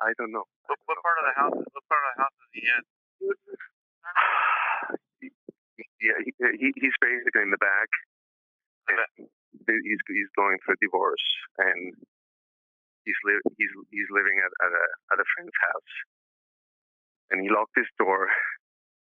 I 0.00 0.12
don't 0.18 0.32
know. 0.32 0.44
What, 0.66 0.78
what 0.86 0.98
part 1.02 1.18
of 1.20 1.24
the 1.28 1.34
house? 1.36 1.58
What 1.58 1.84
part 1.90 2.02
of 2.06 2.10
the 2.14 2.18
house 2.22 2.36
is 2.38 2.50
he 2.54 2.62
in? 2.64 2.82
yeah, 6.06 6.18
he, 6.24 6.30
he, 6.60 6.68
he's 6.78 6.96
basically 7.02 7.42
in 7.42 7.50
the 7.52 7.58
back. 7.62 7.90
And 8.88 8.98
he's 9.66 10.00
he's 10.08 10.30
going 10.36 10.58
through 10.64 10.76
a 10.76 10.80
divorce, 10.84 11.24
and 11.58 11.94
he's 13.04 13.20
li- 13.24 13.44
he's 13.56 13.72
he's 13.90 14.10
living 14.12 14.36
at, 14.44 14.52
at 14.60 14.72
a 14.72 14.84
at 15.14 15.18
a 15.22 15.26
friend's 15.36 15.56
house. 15.72 15.92
And 17.34 17.42
he 17.42 17.50
locked 17.50 17.74
his 17.74 17.90
door. 17.98 18.30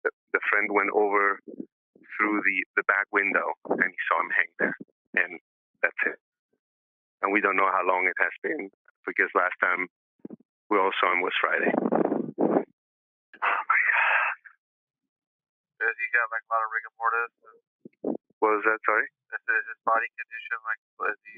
The, 0.05 0.13
the 0.37 0.45
friend 0.53 0.69
went 0.69 0.93
over 0.93 1.41
through 2.21 2.45
the 2.45 2.57
the 2.77 2.85
back 2.85 3.09
window, 3.17 3.57
and 3.65 3.89
he 3.89 4.01
saw 4.05 4.21
him 4.21 4.29
hang 4.29 4.53
there, 4.61 4.77
and 5.25 5.41
that's 5.81 5.97
it. 6.05 6.21
And 7.25 7.33
we 7.33 7.41
don't 7.41 7.57
know 7.57 7.73
how 7.73 7.81
long 7.81 8.05
it 8.05 8.17
has 8.21 8.37
been 8.45 8.69
because 9.09 9.33
last 9.33 9.57
time 9.65 9.89
we 10.69 10.77
all 10.77 10.93
saw 11.01 11.17
him 11.17 11.25
was 11.25 11.33
Friday. 11.41 11.73
Oh 11.73 13.61
my 13.65 13.81
God. 13.89 14.37
Has 15.81 15.97
he 15.97 16.07
got 16.13 16.29
like 16.29 16.45
a 16.45 16.51
lot 16.53 16.61
of 16.61 16.71
rigor 16.77 16.93
mortis? 17.01 17.33
What 18.45 18.61
was 18.61 18.65
that? 18.69 18.85
Sorry. 18.85 19.09
Is 19.09 19.41
his 19.49 19.65
his 19.65 19.81
body 19.89 20.13
condition 20.13 20.61
like 20.69 20.81
is 21.09 21.21
he 21.25 21.37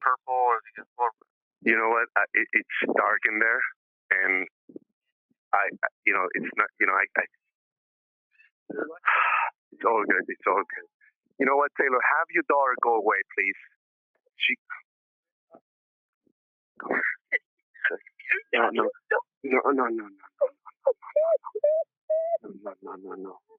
purple 0.00 0.32
or 0.48 0.56
is 0.60 0.64
he 0.64 0.80
just? 0.80 0.88
You 1.64 1.76
know 1.76 1.92
what? 1.92 2.08
I, 2.16 2.24
it, 2.32 2.48
it's 2.56 2.76
dark 2.96 3.20
in 3.28 3.36
there, 3.36 3.60
and 4.24 4.48
I, 5.54 5.70
you 6.06 6.14
know, 6.14 6.26
it's 6.34 6.50
not, 6.58 6.68
you 6.80 6.86
know, 6.86 6.94
I, 6.98 7.06
I, 7.18 7.24
it's 9.72 9.84
all 9.86 10.04
good. 10.08 10.24
It's 10.28 10.46
all 10.48 10.62
good. 10.64 10.88
You 11.40 11.46
know 11.46 11.56
what, 11.56 11.72
Taylor? 11.80 12.00
Have 12.00 12.28
your 12.34 12.44
daughter 12.48 12.76
go 12.82 12.96
away, 12.96 13.20
please. 13.36 13.60
She. 14.38 14.54
No, 18.54 18.70
no, 18.72 18.84
no, 18.84 18.88
no, 19.44 19.60
no, 19.72 19.88
no, 19.88 19.88
no, 19.88 20.08
no, 22.64 22.74
no, 22.82 22.94
no, 22.96 23.14
no. 23.14 23.38
I'm 23.50 23.53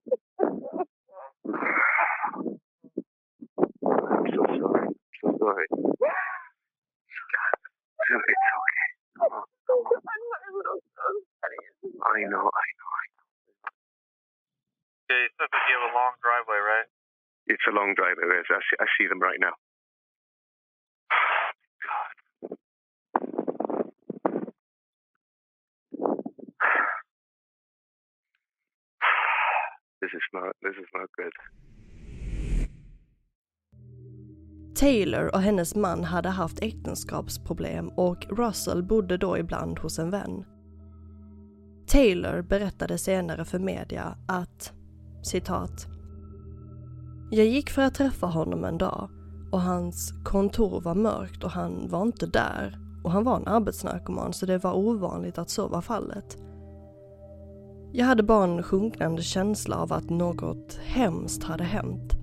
long 17.86 17.96
drive. 17.96 18.18
It 18.24 18.30
is. 18.40 18.46
I 18.50 18.60
see, 18.68 18.78
I 18.80 18.88
see 18.98 19.08
them 19.08 19.22
right 19.22 19.40
now. 19.40 19.50
This 30.02 30.14
is 30.14 30.28
not. 30.34 30.56
This 30.62 30.76
is 30.84 30.90
not 30.94 31.10
good. 31.18 31.34
Taylor 34.76 35.36
och 35.36 35.42
hennes 35.42 35.76
man 35.76 36.04
hade 36.04 36.30
haft 36.30 36.64
äktenskapsproblem 36.64 37.90
och 37.90 38.26
Russell 38.30 38.84
bodde 38.84 39.18
då 39.18 39.38
ibland 39.38 39.80
hos 39.80 40.00
en 40.00 40.12
vän. 40.12 40.46
Taylor 41.88 42.42
berättade 42.42 42.98
senare 42.98 43.46
för 43.46 43.60
media 43.60 44.18
att, 44.28 44.74
citat, 45.24 45.95
jag 47.36 47.46
gick 47.46 47.70
för 47.70 47.82
att 47.82 47.94
träffa 47.94 48.28
honom 48.28 48.66
en 48.66 48.78
dag 48.78 49.10
och 49.52 49.62
hans 49.62 50.14
kontor 50.24 50.82
var 50.82 50.96
mörkt 50.96 51.44
och 51.44 51.52
han 51.52 51.88
var 51.90 52.02
inte 52.02 52.26
där 52.26 52.80
och 53.04 53.12
han 53.12 53.24
var 53.24 53.36
en 53.36 53.48
arbetsnarkoman 53.48 54.34
så 54.34 54.46
det 54.46 54.58
var 54.58 54.74
ovanligt 54.74 55.38
att 55.38 55.50
så 55.50 55.68
var 55.68 55.82
fallet. 55.82 56.38
Jag 57.92 58.06
hade 58.06 58.24
bara 58.24 58.44
en 58.44 58.64
sjunkande 58.64 59.22
känsla 59.22 59.76
av 59.76 59.94
att 59.94 60.10
något 60.10 60.80
hemskt 60.86 61.44
hade 61.44 61.64
hänt. 61.64 62.14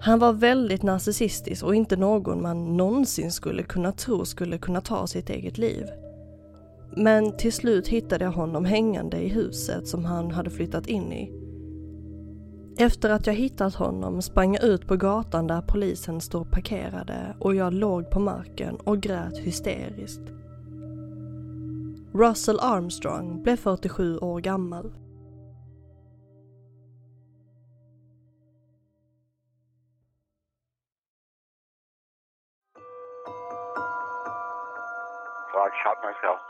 Han 0.00 0.18
var 0.18 0.32
väldigt 0.32 0.82
narcissistisk 0.82 1.64
och 1.64 1.74
inte 1.74 1.96
någon 1.96 2.42
man 2.42 2.76
någonsin 2.76 3.32
skulle 3.32 3.62
kunna 3.62 3.92
tro 3.92 4.24
skulle 4.24 4.58
kunna 4.58 4.80
ta 4.80 5.06
sitt 5.06 5.30
eget 5.30 5.58
liv. 5.58 5.86
Men 6.96 7.36
till 7.36 7.52
slut 7.52 7.88
hittade 7.88 8.24
jag 8.24 8.32
honom 8.32 8.64
hängande 8.64 9.16
i 9.16 9.28
huset 9.28 9.88
som 9.88 10.04
han 10.04 10.30
hade 10.30 10.50
flyttat 10.50 10.86
in 10.86 11.12
i. 11.12 11.39
Efter 12.80 13.10
att 13.10 13.26
jag 13.26 13.34
hittat 13.34 13.74
honom 13.74 14.22
sprang 14.22 14.54
jag 14.54 14.64
ut 14.64 14.88
på 14.88 14.96
gatan 14.96 15.46
där 15.46 15.60
polisen 15.60 16.20
stod 16.20 16.50
parkerade 16.50 17.36
och 17.40 17.54
jag 17.54 17.72
låg 17.72 18.10
på 18.10 18.20
marken 18.20 18.76
och 18.76 19.00
grät 19.00 19.38
hysteriskt. 19.38 20.20
Russell 22.12 22.60
Armstrong 22.60 23.42
blev 23.42 23.56
47 23.56 24.18
år 24.18 24.40
gammal. 24.40 24.86
I 35.66 35.72
shot 35.84 35.98
myself. 36.02 36.49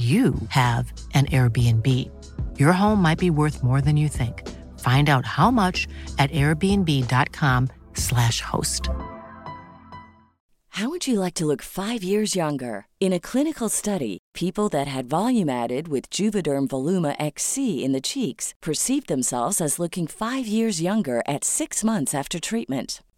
you 0.00 0.34
have 0.48 0.92
an 1.12 1.26
Airbnb. 1.26 1.86
Your 2.58 2.72
home 2.72 3.02
might 3.02 3.18
be 3.18 3.28
worth 3.28 3.62
more 3.62 3.82
than 3.82 3.98
you 3.98 4.08
think. 4.08 4.48
Find 4.78 5.10
out 5.10 5.26
how 5.26 5.50
much 5.50 5.86
at 6.18 6.30
airbnb.com/slash 6.30 8.40
host. 8.40 8.88
How 10.74 10.88
would 10.88 11.06
you 11.06 11.20
like 11.20 11.34
to 11.34 11.44
look 11.44 11.60
five 11.62 12.02
years 12.02 12.34
younger? 12.36 12.86
In 13.00 13.12
a 13.12 13.20
clinical 13.20 13.68
study, 13.68 14.16
people 14.34 14.70
that 14.70 14.86
had 14.86 15.10
volume 15.10 15.50
added 15.50 15.88
with 15.88 16.08
Juvederm 16.10 16.68
Voluma 16.68 17.16
XC 17.18 17.84
in 17.84 17.92
the 17.92 18.00
cheeks 18.00 18.54
perceived 18.62 19.08
themselves 19.08 19.60
as 19.60 19.80
looking 19.80 20.06
five 20.06 20.46
years 20.46 20.80
younger 20.80 21.22
at 21.26 21.44
six 21.44 21.84
months 21.84 22.14
after 22.14 22.40
treatment. 22.40 23.02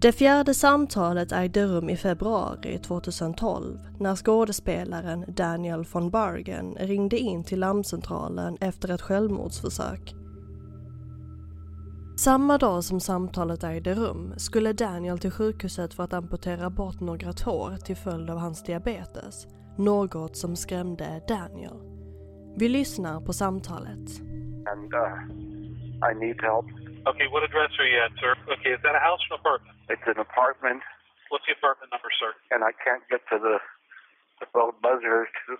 Det 0.00 0.12
fjärde 0.12 0.54
samtalet 0.54 1.32
ägde 1.32 1.66
rum 1.66 1.90
i 1.90 1.96
februari 1.96 2.78
2012 2.78 3.78
när 3.98 4.16
skådespelaren 4.16 5.24
Daniel 5.28 5.84
von 5.92 6.10
Bargen 6.10 6.76
ringde 6.80 7.18
in 7.18 7.44
till 7.44 7.60
larmcentralen 7.60 8.56
efter 8.60 8.94
ett 8.94 9.02
självmordsförsök. 9.02 10.14
Samma 12.18 12.58
dag 12.58 12.84
som 12.84 13.00
samtalet 13.00 13.64
ägde 13.64 13.94
rum 13.94 14.34
skulle 14.36 14.72
Daniel 14.72 15.18
till 15.18 15.30
sjukhuset 15.30 15.94
för 15.94 16.02
att 16.02 16.12
amputera 16.12 16.70
bort 16.70 17.00
några 17.00 17.32
tår 17.32 17.76
till 17.76 17.96
följd 17.96 18.30
av 18.30 18.38
hans 18.38 18.64
diabetes. 18.64 19.46
Något 19.76 20.36
som 20.36 20.56
skrämde 20.56 21.22
Daniel. 21.28 21.76
Vi 22.56 22.68
lyssnar 22.68 23.20
på 23.20 23.32
samtalet. 23.32 24.06
And 24.72 24.94
uh, 24.94 26.10
I 26.10 26.14
need 26.14 26.42
help. 26.42 26.66
Okay, 27.10 27.26
what 27.32 27.42
address 27.48 27.72
are 27.78 27.88
you 27.92 28.04
at, 28.06 28.12
sir? 28.20 28.32
Okay, 28.54 28.72
is 28.74 28.82
that 28.82 28.94
a 28.94 29.04
house 29.08 29.22
or 29.30 29.34
an 29.34 29.40
apartment? 29.40 29.75
It's 29.88 30.02
an 30.06 30.18
apartment, 30.18 30.82
What's 31.30 31.46
the 31.46 31.54
apartment 31.58 31.90
number, 31.90 32.10
sir? 32.18 32.34
and 32.54 32.62
I 32.62 32.70
can't 32.82 33.02
get 33.10 33.22
to 33.34 33.38
the 33.38 33.58
the 34.38 34.46
bell 34.52 34.74
buzzer 34.82 35.26
to 35.48 35.56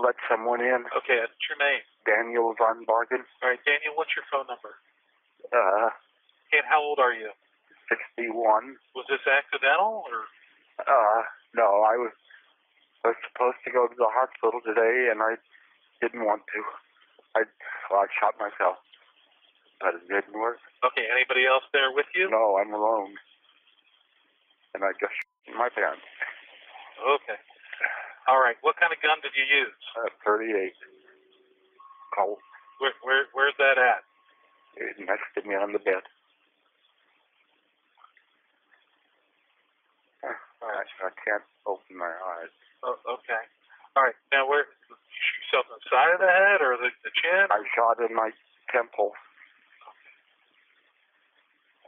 let 0.00 0.16
someone 0.30 0.60
in. 0.64 0.88
Okay, 0.96 1.20
what's 1.20 1.44
your 1.50 1.58
name? 1.60 1.84
Daniel 2.08 2.54
Von 2.56 2.86
Bargen, 2.88 3.20
All 3.44 3.50
right, 3.52 3.60
Daniel, 3.68 3.92
what's 3.94 4.14
your 4.16 4.24
phone 4.32 4.46
number? 4.48 4.74
uh, 5.52 5.90
and 6.56 6.64
how 6.66 6.80
old 6.82 6.98
are 6.98 7.12
you? 7.12 7.28
61. 7.92 8.76
Was 8.96 9.06
this 9.08 9.22
accidental 9.28 10.04
or? 10.08 10.24
Uh, 10.80 11.20
no, 11.54 11.82
I 11.84 11.96
was 12.00 12.12
I 13.04 13.12
was 13.14 13.20
supposed 13.28 13.58
to 13.66 13.70
go 13.70 13.86
to 13.88 13.94
the 13.96 14.08
hospital 14.10 14.60
today, 14.64 15.08
and 15.12 15.20
I 15.22 15.36
didn't 16.00 16.24
want 16.24 16.42
to. 16.54 16.60
I 17.36 17.40
well, 17.90 18.02
I 18.04 18.08
shot 18.18 18.34
myself, 18.40 18.78
but 19.80 19.94
it 20.00 20.04
didn't 20.08 20.34
work. 20.38 20.58
Okay, 20.84 21.04
anybody 21.12 21.44
else 21.46 21.64
there 21.72 21.92
with 21.92 22.06
you? 22.14 22.30
No, 22.30 22.56
I'm 22.56 22.72
alone, 22.72 23.14
and 24.78 24.86
I 24.86 24.94
just 25.02 25.18
my 25.58 25.66
pants. 25.74 26.06
Okay. 27.02 27.38
All 28.30 28.38
right. 28.38 28.54
What 28.62 28.78
kind 28.78 28.94
of 28.94 29.02
gun 29.02 29.18
did 29.26 29.34
you 29.34 29.42
use? 29.42 29.74
Uh, 29.98 30.14
38. 30.22 30.70
Colt. 32.14 32.38
Where, 32.78 32.94
where 33.02 33.26
where's 33.34 33.58
that 33.58 33.74
at? 33.74 34.06
It 34.78 35.02
next 35.02 35.26
to 35.34 35.42
me 35.42 35.58
on 35.58 35.74
the 35.74 35.82
bed. 35.82 36.06
Uh, 40.22 40.38
I, 40.62 40.86
I 40.86 41.10
can't 41.26 41.42
open 41.66 41.98
my 41.98 42.14
eyes. 42.38 42.54
Oh, 42.86 42.94
okay. 43.18 43.42
All 43.98 44.06
right. 44.06 44.14
Now, 44.30 44.46
where 44.46 44.62
you 44.62 44.94
shoot 44.94 45.38
yourself 45.42 45.66
in 45.66 45.74
the 45.74 45.86
side 45.90 46.14
of 46.14 46.22
the 46.22 46.30
head 46.30 46.62
or 46.62 46.78
the, 46.78 46.94
the 47.02 47.10
chin? 47.18 47.50
I 47.50 47.58
shot 47.74 47.98
in 47.98 48.14
my 48.14 48.30
temple. 48.70 49.10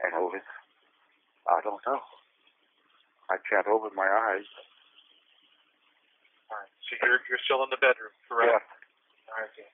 And 0.03 0.11
it 0.11 0.19
was, 0.19 0.43
I 1.47 1.63
don't 1.63 1.83
know. 1.87 2.03
I 3.31 3.39
can't 3.47 3.67
open 3.71 3.95
my 3.95 4.11
eyes. 4.11 4.47
All 6.51 6.59
right. 6.59 6.73
So 6.91 6.99
you're 7.07 7.23
you're 7.31 7.43
still 7.47 7.63
in 7.63 7.71
the 7.71 7.79
bedroom, 7.79 8.11
correct? 8.27 8.51
Yeah. 8.51 9.31
All 9.31 9.39
right. 9.39 9.53
Dan. 9.55 9.73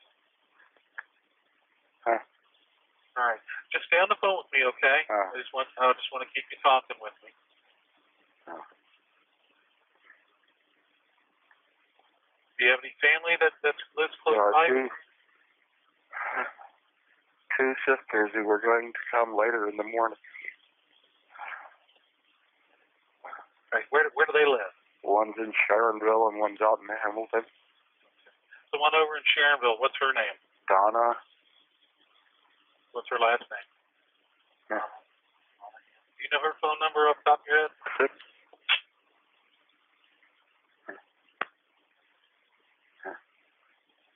Huh. 2.04 2.20
All 3.16 3.26
right. 3.32 3.42
Just 3.72 3.88
stay 3.88 3.96
on 3.96 4.12
the 4.12 4.20
phone 4.20 4.36
with 4.44 4.52
me, 4.52 4.60
okay? 4.76 5.08
Uh. 5.08 5.32
I 5.32 5.36
just 5.40 5.56
want 5.56 5.72
I 5.80 5.88
just 5.96 6.12
want 6.12 6.28
to 6.28 6.30
keep 6.36 6.44
you 6.52 6.60
talking 6.60 7.00
with 7.00 7.16
me. 7.24 7.32
Uh. 8.44 8.60
Do 12.60 12.64
you 12.64 12.70
have 12.76 12.84
any 12.84 12.92
family 13.00 13.40
that 13.40 13.56
that 13.64 13.76
lives 13.96 14.12
close 14.20 14.36
are 14.36 14.52
by? 14.52 14.68
two, 14.68 14.88
two 17.56 17.72
sisters 17.88 18.30
who 18.36 18.44
were 18.44 18.60
going 18.60 18.92
to 18.92 19.02
come 19.08 19.32
later 19.32 19.68
in 19.68 19.80
the 19.80 19.88
morning. 19.88 20.20
Right. 23.76 23.84
Where 23.92 24.08
where 24.16 24.24
do 24.24 24.32
they 24.32 24.48
live? 24.48 24.72
One's 25.04 25.36
in 25.36 25.52
Sharonville 25.68 26.32
and 26.32 26.40
one's 26.40 26.64
out 26.64 26.80
in 26.80 26.88
Hamilton. 26.88 27.44
The 28.72 28.80
one 28.80 28.96
over 28.96 29.20
in 29.20 29.26
Sharonville. 29.36 29.76
What's 29.76 30.00
her 30.00 30.16
name? 30.16 30.32
Donna. 30.64 31.12
What's 32.96 33.12
her 33.12 33.20
last 33.20 33.44
name? 33.52 33.68
Yeah. 34.72 34.80
Do 34.80 36.18
you 36.24 36.32
know 36.32 36.40
her 36.40 36.56
phone 36.56 36.80
number 36.80 37.04
off 37.04 37.20
the 37.20 37.28
top 37.28 37.44
of 37.44 37.48
your 37.52 37.68
head? 37.68 37.72
Six. 38.00 38.12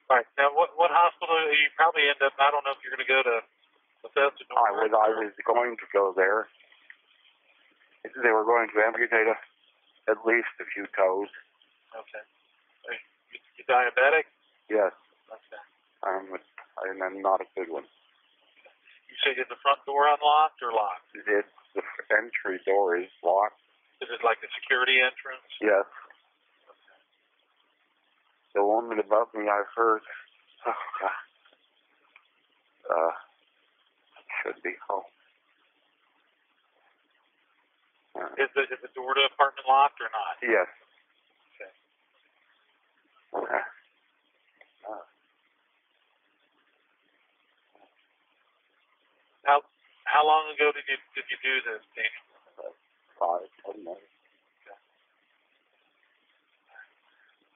All 0.08 0.16
right. 0.16 0.28
Now, 0.40 0.56
what 0.56 0.72
what 0.80 0.88
hospital? 0.88 1.36
You 1.52 1.68
probably 1.76 2.08
end 2.08 2.24
up. 2.24 2.32
I 2.40 2.48
don't 2.48 2.64
know 2.64 2.72
if 2.72 2.80
you're 2.80 2.96
going 2.96 3.04
to 3.04 3.12
go 3.12 3.20
to 3.28 3.36
Bethesda. 4.08 4.48
I 4.56 4.72
was 4.72 4.88
I 4.88 5.08
was 5.20 5.36
going 5.44 5.76
to 5.76 5.86
go 5.92 6.16
there. 6.16 6.48
They 8.08 8.32
were 8.32 8.48
going 8.48 8.72
to 8.72 8.80
amputate 8.80 9.28
a, 9.28 9.36
at 10.10 10.18
least 10.26 10.50
a 10.58 10.66
few 10.74 10.84
toes. 10.92 11.30
Okay. 11.94 12.24
Are 12.90 12.94
you, 12.94 13.38
you 13.58 13.64
diabetic? 13.70 14.26
Yes, 14.68 14.92
Okay. 15.30 15.62
I'm 16.02 16.26
a, 16.34 16.38
and 16.90 16.98
I'm 17.02 17.22
not 17.22 17.40
a 17.40 17.48
good 17.54 17.70
one. 17.70 17.86
You 19.10 19.16
say 19.22 19.38
is 19.38 19.46
the 19.50 19.58
front 19.62 19.82
door 19.86 20.06
unlocked 20.10 20.62
or 20.62 20.72
locked? 20.72 21.06
It's 21.14 21.46
the 21.74 21.82
entry 22.14 22.58
door 22.66 22.96
is 22.98 23.10
locked. 23.22 23.58
Is 24.02 24.08
it 24.10 24.22
like 24.24 24.38
a 24.42 24.50
security 24.58 24.98
entrance? 25.02 25.46
Yes. 25.60 25.86
The 28.54 28.64
woman 28.64 28.98
above 28.98 29.28
me, 29.34 29.46
I 29.46 29.62
heard. 29.76 30.02
Oh 30.66 30.84
God. 31.00 31.20
Uh, 32.90 33.14
should 34.42 34.62
be 34.62 34.74
home. 34.88 35.06
Uh, 38.18 38.26
Is 38.42 38.50
the 38.58 38.62
is 38.66 38.80
the 38.82 38.90
door 38.94 39.14
to 39.14 39.20
the 39.22 39.30
apartment 39.32 39.66
locked 39.68 40.00
or 40.02 40.10
not? 40.10 40.34
yes. 40.42 40.66
Okay. 43.30 43.62
Uh, 44.82 44.90
uh, 44.90 45.04
How 49.46 49.62
how 50.04 50.22
long 50.26 50.50
ago 50.54 50.72
did 50.74 50.84
you 50.90 50.98
did 51.14 51.26
you 51.30 51.38
do 51.42 51.54
this, 51.70 51.82
Daniel? 51.94 52.74
five, 53.20 53.46
ten 53.64 53.76
minutes. 53.84 54.08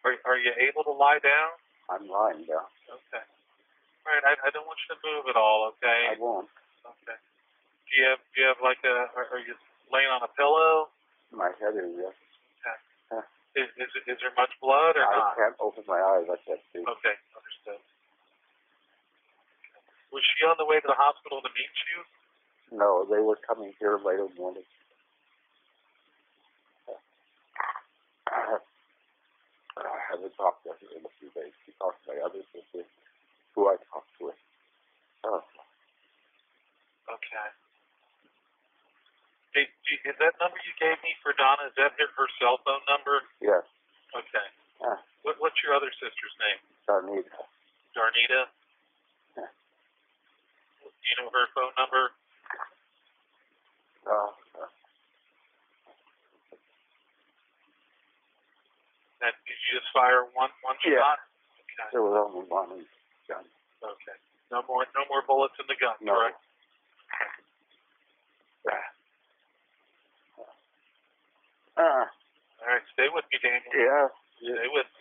Are 0.04 0.14
are 0.28 0.36
you 0.38 0.52
able 0.60 0.84
to 0.84 0.92
lie 0.92 1.18
down? 1.18 1.50
I'm 1.88 2.04
lying 2.08 2.44
down. 2.44 2.68
Okay. 2.88 3.24
All 3.24 4.12
right. 4.12 4.24
I 4.24 4.32
I 4.46 4.50
don't 4.52 4.68
want 4.68 4.78
you 4.84 4.92
to 4.94 5.00
move 5.02 5.24
at 5.32 5.36
all. 5.36 5.72
Okay. 5.76 6.12
I 6.12 6.16
won't. 6.20 6.48
Okay. 6.84 7.16
Do 7.16 7.90
you 7.96 8.04
have 8.12 8.20
do 8.32 8.36
you 8.40 8.46
have 8.52 8.60
like 8.62 8.80
a 8.84 9.08
are, 9.16 9.26
are 9.32 9.40
you 9.42 9.56
laying 9.92 10.10
on 10.12 10.22
a 10.24 10.30
pillow? 10.36 10.88
My 11.32 11.50
head 11.60 11.74
is 11.76 11.90
yes. 11.98 12.14
Is 13.54 13.70
is, 13.78 13.90
is 14.10 14.18
there 14.18 14.34
much 14.34 14.50
blood 14.58 14.98
or 14.98 15.06
I 15.06 15.14
not? 15.14 15.36
can't 15.38 15.56
open 15.62 15.84
my 15.86 15.98
eyes. 16.00 16.26
I 16.26 16.38
can't 16.42 16.58
see. 16.74 16.82
Okay, 16.82 17.14
understood. 17.38 17.78
Was 20.10 20.22
she 20.34 20.42
on 20.46 20.58
the 20.58 20.66
way 20.66 20.78
to 20.82 20.86
the 20.90 20.98
hospital 20.98 21.38
to 21.42 21.50
meet 21.54 21.74
you? 21.90 21.98
No, 22.78 23.06
they 23.06 23.22
were 23.22 23.38
coming 23.46 23.70
here 23.78 23.98
later 24.02 24.26
morning. 24.38 24.66
I 29.74 29.98
haven't 30.10 30.34
talked 30.38 30.62
to 30.64 30.70
her 30.70 30.78
in 30.94 31.02
a 31.02 31.12
few 31.18 31.30
days. 31.34 31.52
She 31.66 31.72
talked 31.78 32.02
to 32.06 32.14
my 32.14 32.18
other 32.22 32.42
sister, 32.54 32.86
who 33.54 33.68
I 33.68 33.76
talked 33.90 34.14
with. 34.20 34.38
Oh, 35.24 35.42
Okay. 37.10 37.48
Hey, 39.54 39.70
is 40.02 40.16
that 40.18 40.34
number 40.42 40.58
you 40.66 40.74
gave 40.82 40.98
me 41.06 41.14
for 41.22 41.30
Donna? 41.38 41.70
Is 41.70 41.76
that 41.78 41.94
her, 41.94 42.10
her 42.18 42.28
cell 42.42 42.58
phone 42.66 42.82
number? 42.90 43.22
yes. 43.40 43.62
Okay. 44.14 44.46
Uh, 44.82 44.98
What, 45.22 45.38
what's 45.42 45.58
your 45.62 45.74
other 45.74 45.90
sister's 45.98 46.34
name? 46.42 46.60
Darnita. 46.90 47.38
Darnita. 47.94 48.42
Yeah. 49.38 49.50
Do 50.82 50.90
you 51.06 51.16
know 51.22 51.30
her 51.30 51.46
phone 51.54 51.74
number? 51.78 52.10
Uh, 54.06 54.30
uh, 54.58 54.70
And 59.24 59.34
did 59.48 59.56
you 59.70 59.78
just 59.80 59.88
fire 59.94 60.26
one 60.34 60.50
one 60.62 60.76
Yeah. 60.84 60.98
shot? 60.98 61.18
Okay. 61.62 61.88
there 61.94 62.02
was 62.02 62.14
only 62.14 62.46
one 62.46 62.86
gun. 63.26 63.44
Okay. 63.82 64.16
No 64.50 64.62
more 64.68 64.86
no 64.94 65.02
more 65.10 65.22
bullets 65.26 65.54
in 65.58 65.66
the 65.66 65.74
gun, 65.78 65.94
No. 66.02 66.14
correct? 66.14 66.38
Uh, 71.76 72.06
All 72.06 72.68
right, 72.68 72.82
stay 72.94 73.08
with 73.12 73.24
me, 73.32 73.38
Daniel. 73.42 73.72
yeah. 73.74 74.08
Stay 74.40 74.68
with 74.72 74.86
me. 74.86 75.00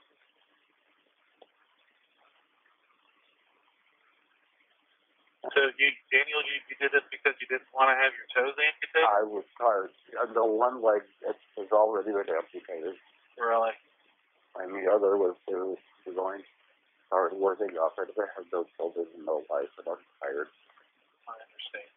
So 5.43 5.59
you, 5.75 5.87
Daniel, 6.07 6.39
you, 6.47 6.55
you 6.71 6.75
did 6.79 6.95
this 6.95 7.03
because 7.11 7.35
you 7.43 7.47
didn't 7.51 7.67
want 7.75 7.91
to 7.91 7.97
have 7.99 8.15
your 8.15 8.27
toes 8.31 8.55
amputated? 8.55 9.03
I 9.11 9.27
was 9.27 9.43
tired. 9.59 9.91
Uh, 10.15 10.31
The 10.31 10.39
one 10.39 10.79
leg 10.79 11.03
it 11.27 11.35
was 11.59 11.67
already 11.75 12.15
been 12.15 12.31
amputated, 12.31 12.95
really? 13.35 13.75
and 14.55 14.71
the 14.71 14.85
other 14.87 15.17
was 15.19 15.35
it 15.51 15.57
was 15.59 15.81
going 16.15 16.41
started 17.11 17.35
working 17.37 17.75
off. 17.77 17.91
I 17.99 18.07
have 18.07 18.47
no 18.55 18.63
children 18.79 19.05
and 19.17 19.25
no 19.27 19.43
wife, 19.51 19.69
and 19.77 19.87
I'm 19.91 19.99
tired. 20.23 20.47
I 21.27 21.35
understand. 21.43 21.91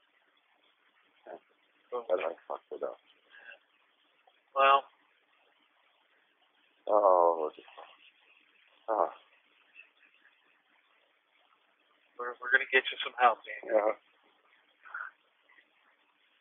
But 1.95 2.19
I 2.21 2.35
fucked 2.51 2.73
it 2.75 2.83
up. 2.83 2.99
Well, 4.59 4.83
Oh, 6.89 7.51
oh, 8.89 9.11
we're, 12.19 12.31
we're 12.39 12.53
going 12.55 12.63
to 12.63 12.66
get 12.77 12.85
you 12.93 12.99
some 13.01 13.17
help, 13.17 13.41
Daniel. 13.49 13.89
yeah. 13.89 13.97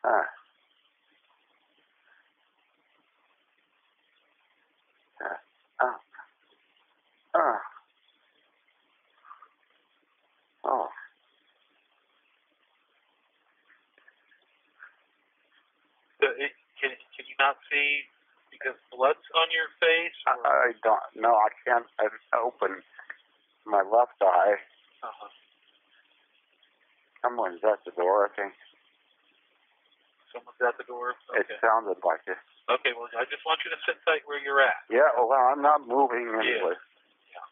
Ah. 0.06 0.28
Ah. 5.24 5.39
Ah. 5.82 6.00
Ah. 7.36 7.62
Oh. 10.65 10.89
So 16.21 16.28
it, 16.36 16.52
can, 16.82 16.91
can 17.15 17.26
you 17.28 17.38
not 17.39 17.58
see 17.71 18.04
because 18.52 18.76
blood's 18.91 19.24
on 19.36 19.48
your 19.56 19.71
face? 19.80 20.15
I, 20.28 20.36
I 20.43 20.71
don't. 20.84 21.00
No, 21.15 21.32
I 21.36 21.50
can't 21.63 21.88
I 22.00 22.08
open 22.43 22.84
my 23.65 23.84
left 23.84 24.19
eye. 24.21 24.60
uh-huh. 25.04 25.30
Someone's 27.24 27.62
at 27.63 27.80
the 28.36 28.43
door. 28.43 28.52
I 28.52 28.52
think 28.52 28.54
Someone's 30.36 30.60
at 30.67 30.76
the 30.78 30.84
door? 30.84 31.15
it 31.36 31.48
Okay. 31.48 31.58
sounded 31.63 31.98
like 32.04 32.21
it. 32.28 32.38
Okay, 32.67 32.91
well, 32.98 33.08
I 33.15 33.24
just 33.32 33.45
want 33.45 33.62
you 33.63 33.71
to 33.71 33.80
sit 33.88 33.95
tight 34.04 34.26
where 34.28 34.39
you're 34.43 34.60
at. 34.60 34.76
Yeah. 34.89 35.08
Well, 35.15 35.32
I'm 35.32 35.62
not 35.62 35.88
moving 35.88 36.28
anyway. 36.34 36.76
Yeah. 37.32 37.45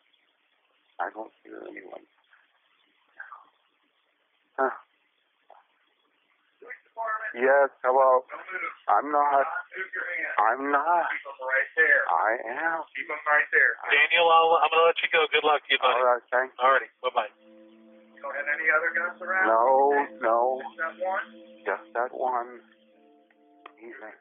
I 1.00 1.08
don't 1.14 1.32
hear 1.46 1.62
anyone. 1.70 2.04
Huh. 4.58 4.74
Yes, 7.34 7.70
hello. 7.82 8.26
I'm 8.90 9.10
not. 9.12 9.46
I'm 10.38 10.70
not. 10.70 11.10
Keep 11.10 11.24
them 11.26 11.40
Right 11.42 11.72
there. 11.78 12.04
I 12.10 12.32
am. 12.62 12.86
Keep 12.94 13.08
them 13.10 13.18
right 13.26 13.50
there. 13.50 13.74
Daniel, 13.90 14.30
I'll, 14.30 14.62
I'm 14.62 14.70
going 14.70 14.82
to 14.82 14.88
let 14.94 15.00
you 15.02 15.10
go. 15.10 15.26
Good 15.34 15.42
luck 15.46 15.66
to 15.66 15.70
you, 15.74 15.80
buddy. 15.82 15.98
All 15.98 16.06
right, 16.06 16.22
thanks. 16.30 16.54
Alrighty. 16.62 16.90
Bye-bye. 17.02 17.53
Have 18.40 18.50
any 18.56 18.68
other 18.76 18.92
guns 19.00 19.22
around? 19.22 19.48
No, 19.48 19.68
no, 20.30 20.62
Just 20.62 20.78
that 20.78 20.96
one? 21.14 21.26
just 21.70 21.94
that 21.94 22.12
one. 22.14 22.50
Evening. 23.88 24.16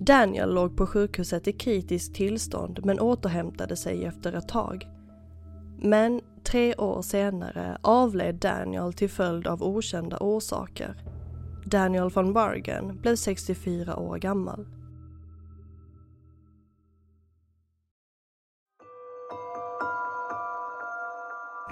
Daniel 0.00 0.54
låg 0.54 0.76
på 0.76 0.86
sjukhuset 0.86 1.48
i 1.48 1.52
kritiskt 1.52 2.14
tillstånd 2.14 2.80
men 2.84 3.00
återhämtade 3.00 3.76
sig 3.76 4.04
efter 4.04 4.32
ett 4.32 4.48
tag. 4.48 4.86
Men 5.82 6.20
tre 6.44 6.74
år 6.74 7.02
senare 7.02 7.78
avled 7.82 8.34
Daniel 8.34 8.92
till 8.92 9.10
följd 9.10 9.46
av 9.46 9.62
okända 9.62 10.16
orsaker. 10.20 10.94
Daniel 11.64 12.10
von 12.10 12.32
Bargen 12.32 13.00
blev 13.00 13.16
64 13.16 13.96
år 13.96 14.16
gammal. 14.18 14.66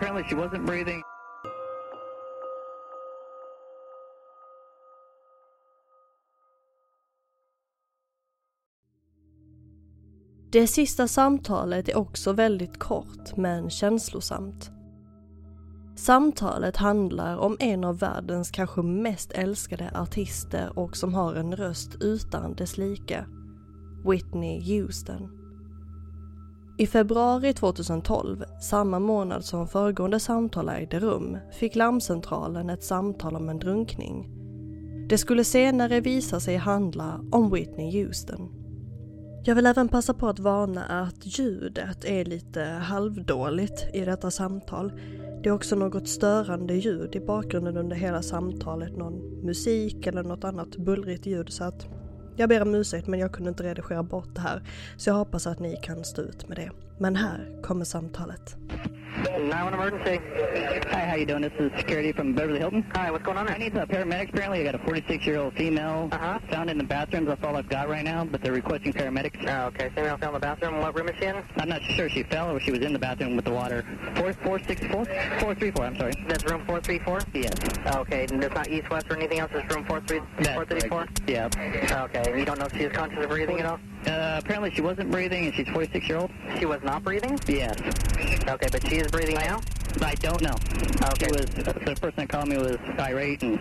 Apparently 0.00 0.22
she 0.28 0.36
wasn't 0.36 0.66
breathing. 0.66 1.02
Det 10.52 10.66
sista 10.66 11.08
samtalet 11.08 11.88
är 11.88 11.96
också 11.96 12.32
väldigt 12.32 12.78
kort 12.78 13.36
men 13.36 13.70
känslosamt. 13.70 14.70
Samtalet 15.96 16.76
handlar 16.76 17.36
om 17.36 17.56
en 17.60 17.84
av 17.84 17.98
världens 17.98 18.50
kanske 18.50 18.82
mest 18.82 19.32
älskade 19.32 19.90
artister 19.94 20.78
och 20.78 20.96
som 20.96 21.14
har 21.14 21.34
en 21.34 21.56
röst 21.56 21.96
utan 22.00 22.54
dess 22.54 22.78
like. 22.78 23.24
Whitney 24.04 24.60
Houston. 24.60 25.47
I 26.80 26.86
februari 26.86 27.52
2012, 27.52 28.44
samma 28.60 28.98
månad 28.98 29.44
som 29.44 29.68
föregående 29.68 30.20
samtal 30.20 30.68
ägde 30.68 31.00
rum, 31.00 31.38
fick 31.52 31.76
larmcentralen 31.76 32.70
ett 32.70 32.84
samtal 32.84 33.36
om 33.36 33.48
en 33.48 33.58
drunkning. 33.58 34.30
Det 35.08 35.18
skulle 35.18 35.44
senare 35.44 36.00
visa 36.00 36.40
sig 36.40 36.56
handla 36.56 37.20
om 37.32 37.50
Whitney 37.50 38.04
Houston. 38.04 38.48
Jag 39.44 39.54
vill 39.54 39.66
även 39.66 39.88
passa 39.88 40.14
på 40.14 40.28
att 40.28 40.38
varna 40.38 40.84
att 40.84 41.38
ljudet 41.38 42.04
är 42.04 42.24
lite 42.24 42.62
halvdåligt 42.62 43.86
i 43.94 44.00
detta 44.00 44.30
samtal. 44.30 44.92
Det 45.42 45.48
är 45.48 45.52
också 45.52 45.76
något 45.76 46.08
störande 46.08 46.74
ljud 46.74 47.16
i 47.16 47.20
bakgrunden 47.20 47.76
under 47.76 47.96
hela 47.96 48.22
samtalet, 48.22 48.96
någon 48.96 49.46
musik 49.46 50.06
eller 50.06 50.22
något 50.22 50.44
annat 50.44 50.76
bullrigt 50.76 51.26
ljud 51.26 51.52
så 51.52 51.64
att 51.64 51.97
jag 52.38 52.48
ber 52.48 52.62
om 52.62 52.74
ursäkt 52.74 53.06
men 53.06 53.20
jag 53.20 53.32
kunde 53.32 53.48
inte 53.48 53.62
redigera 53.62 54.02
bort 54.02 54.34
det 54.34 54.40
här 54.40 54.62
så 54.96 55.10
jag 55.10 55.14
hoppas 55.14 55.46
att 55.46 55.58
ni 55.58 55.76
kan 55.82 56.04
stå 56.04 56.22
ut 56.22 56.48
med 56.48 56.56
det. 56.56 56.70
Men 56.98 57.16
här 57.16 57.48
kommer 57.62 57.84
samtalet. 57.84 58.56
911 59.38 59.74
emergency. 59.74 60.20
Hi, 60.92 61.06
how 61.10 61.16
you 61.16 61.26
doing? 61.26 61.42
This 61.42 61.52
is 61.58 61.72
security 61.78 62.12
from 62.12 62.34
Beverly 62.34 62.58
Hilton. 62.60 62.84
Hi, 62.94 63.10
what's 63.10 63.24
going 63.24 63.36
on 63.38 63.46
there? 63.46 63.54
I 63.56 63.58
need 63.58 63.76
uh, 63.76 63.84
paramedics. 63.86 64.28
Apparently, 64.30 64.60
I 64.60 64.64
got 64.72 64.74
a 64.74 64.78
46-year-old 64.78 65.54
female 65.54 66.08
Uh-huh. 66.12 66.38
found 66.50 66.70
in 66.70 66.78
the 66.78 66.84
bathrooms. 66.84 67.26
That's 67.26 67.42
all 67.44 67.56
I've 67.56 67.68
got 67.68 67.88
right 67.88 68.04
now, 68.04 68.24
but 68.24 68.42
they're 68.42 68.52
requesting 68.52 68.92
paramedics. 68.92 69.38
Oh, 69.48 69.66
okay. 69.68 69.90
Female 69.94 70.16
fell 70.18 70.28
in 70.30 70.34
the 70.34 70.40
bathroom. 70.40 70.78
What 70.80 70.94
room 70.96 71.08
is 71.08 71.16
she 71.18 71.24
in? 71.26 71.36
I'm 71.56 71.68
not 71.68 71.82
sure 71.96 72.08
she 72.08 72.22
fell 72.24 72.50
or 72.50 72.60
she 72.60 72.70
was 72.70 72.80
in 72.80 72.92
the 72.92 72.98
bathroom 72.98 73.34
with 73.36 73.44
the 73.44 73.50
water. 73.52 73.84
Four, 74.16 74.32
four, 74.34 74.58
six, 74.60 74.86
four, 74.86 75.04
four, 75.40 75.54
three, 75.54 75.70
four. 75.72 75.84
I'm 75.86 75.96
sorry. 75.98 76.12
That's 76.28 76.44
room 76.50 76.64
434? 76.66 77.20
Yes. 77.34 77.54
Okay. 77.96 78.26
And 78.30 78.40
there's 78.42 78.54
not 78.54 78.68
east, 78.68 78.88
west, 78.90 79.06
or 79.10 79.16
anything 79.16 79.40
else? 79.40 79.50
It's 79.54 79.74
room 79.74 79.84
43, 79.86 80.20
That's 80.38 80.48
434? 80.54 80.88
correct. 80.90 81.22
Yeah. 81.26 82.04
Okay. 82.04 82.22
And 82.30 82.38
you 82.38 82.44
don't 82.44 82.58
know 82.58 82.66
if 82.66 82.72
she 82.76 82.84
is 82.84 82.92
conscious 82.92 83.22
of 83.24 83.30
breathing 83.30 83.58
at 83.60 83.66
all? 83.66 83.78
Uh, 84.06 84.40
apparently, 84.42 84.70
she 84.70 84.80
wasn't 84.80 85.10
breathing, 85.10 85.46
and 85.46 85.54
she's 85.54 85.68
46 85.68 86.08
year 86.08 86.18
old. 86.18 86.30
She 86.58 86.66
was 86.66 86.82
not 86.82 87.02
breathing? 87.02 87.38
Yes. 87.46 87.76
Okay, 88.48 88.68
but 88.70 88.86
she 88.88 88.96
is 88.96 89.08
breathing 89.10 89.34
now? 89.34 89.60
I 90.00 90.14
don't 90.16 90.42
know. 90.42 90.54
Okay. 91.02 91.26
She 91.26 91.32
was 91.32 91.46
the 91.64 91.96
person 92.00 92.12
that 92.16 92.28
called 92.28 92.48
me 92.48 92.56
was 92.56 92.78
irate 92.98 93.42
and 93.42 93.58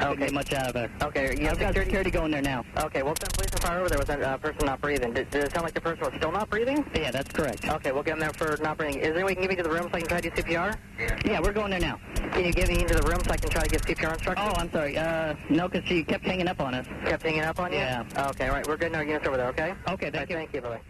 couldn't 0.00 0.18
get 0.18 0.32
much 0.32 0.52
out 0.52 0.74
of 0.74 0.90
her. 0.90 1.06
Okay. 1.08 1.36
You 1.38 1.44
have 1.46 1.52
I've 1.54 1.58
got 1.60 1.68
security? 1.68 1.84
security 1.90 2.10
going 2.10 2.30
there 2.32 2.42
now. 2.42 2.64
Okay. 2.76 3.02
We'll 3.02 3.14
send 3.16 3.32
police 3.34 3.50
and 3.52 3.60
fire 3.62 3.80
over 3.80 3.88
there 3.88 3.98
with 3.98 4.08
that 4.08 4.22
uh, 4.22 4.36
person 4.38 4.66
not 4.66 4.80
breathing. 4.80 5.12
Did, 5.12 5.30
did 5.30 5.44
it 5.44 5.52
sound 5.52 5.64
like 5.64 5.74
the 5.74 5.80
person 5.80 6.00
was 6.04 6.12
still 6.16 6.32
not 6.32 6.50
breathing? 6.50 6.84
Yeah, 6.94 7.10
that's 7.10 7.30
correct. 7.32 7.64
Okay. 7.68 7.92
We'll 7.92 8.02
get 8.02 8.12
them 8.18 8.20
there 8.20 8.32
for 8.32 8.56
not 8.62 8.76
breathing. 8.78 9.00
Is 9.00 9.08
there 9.08 9.14
any 9.16 9.24
way 9.24 9.30
you 9.32 9.36
can 9.36 9.42
get 9.44 9.50
me 9.50 9.56
to 9.56 9.62
the 9.62 9.70
room 9.70 9.88
so 9.90 9.96
I 9.96 10.00
can 10.00 10.08
try 10.08 10.20
to 10.20 10.30
do 10.30 10.42
CPR? 10.42 10.76
Yeah, 10.98 11.18
yeah, 11.24 11.40
we're 11.40 11.52
going 11.52 11.70
there 11.70 11.80
now. 11.80 12.00
Can 12.32 12.44
you 12.44 12.52
get 12.52 12.68
me 12.68 12.80
into 12.82 12.94
the 12.94 13.02
room 13.02 13.22
so 13.24 13.30
I 13.32 13.36
can 13.36 13.50
try 13.50 13.64
to 13.64 13.70
give 13.70 13.82
CPR 13.82 14.14
instructions? 14.14 14.48
Oh, 14.50 14.54
I'm 14.54 14.70
sorry. 14.72 14.96
Uh, 14.96 15.34
no, 15.50 15.68
because 15.68 15.86
she 15.88 16.02
kept 16.04 16.24
hanging 16.24 16.48
up 16.48 16.60
on 16.60 16.74
us. 16.74 16.86
Kept 17.04 17.22
hanging 17.22 17.42
up 17.42 17.58
on 17.58 17.72
you? 17.72 17.78
Yeah. 17.78 18.04
Okay. 18.30 18.46
All 18.48 18.54
right. 18.54 18.66
We're 18.66 18.76
getting 18.76 18.96
our 18.96 19.04
Units 19.04 19.26
over 19.26 19.36
there, 19.36 19.48
okay? 19.48 19.74
Okay, 19.88 20.10
thank 20.10 20.30
you. 20.30 20.36
Thank 20.36 20.52
you. 20.54 20.60
Bye-bye. 20.60 20.80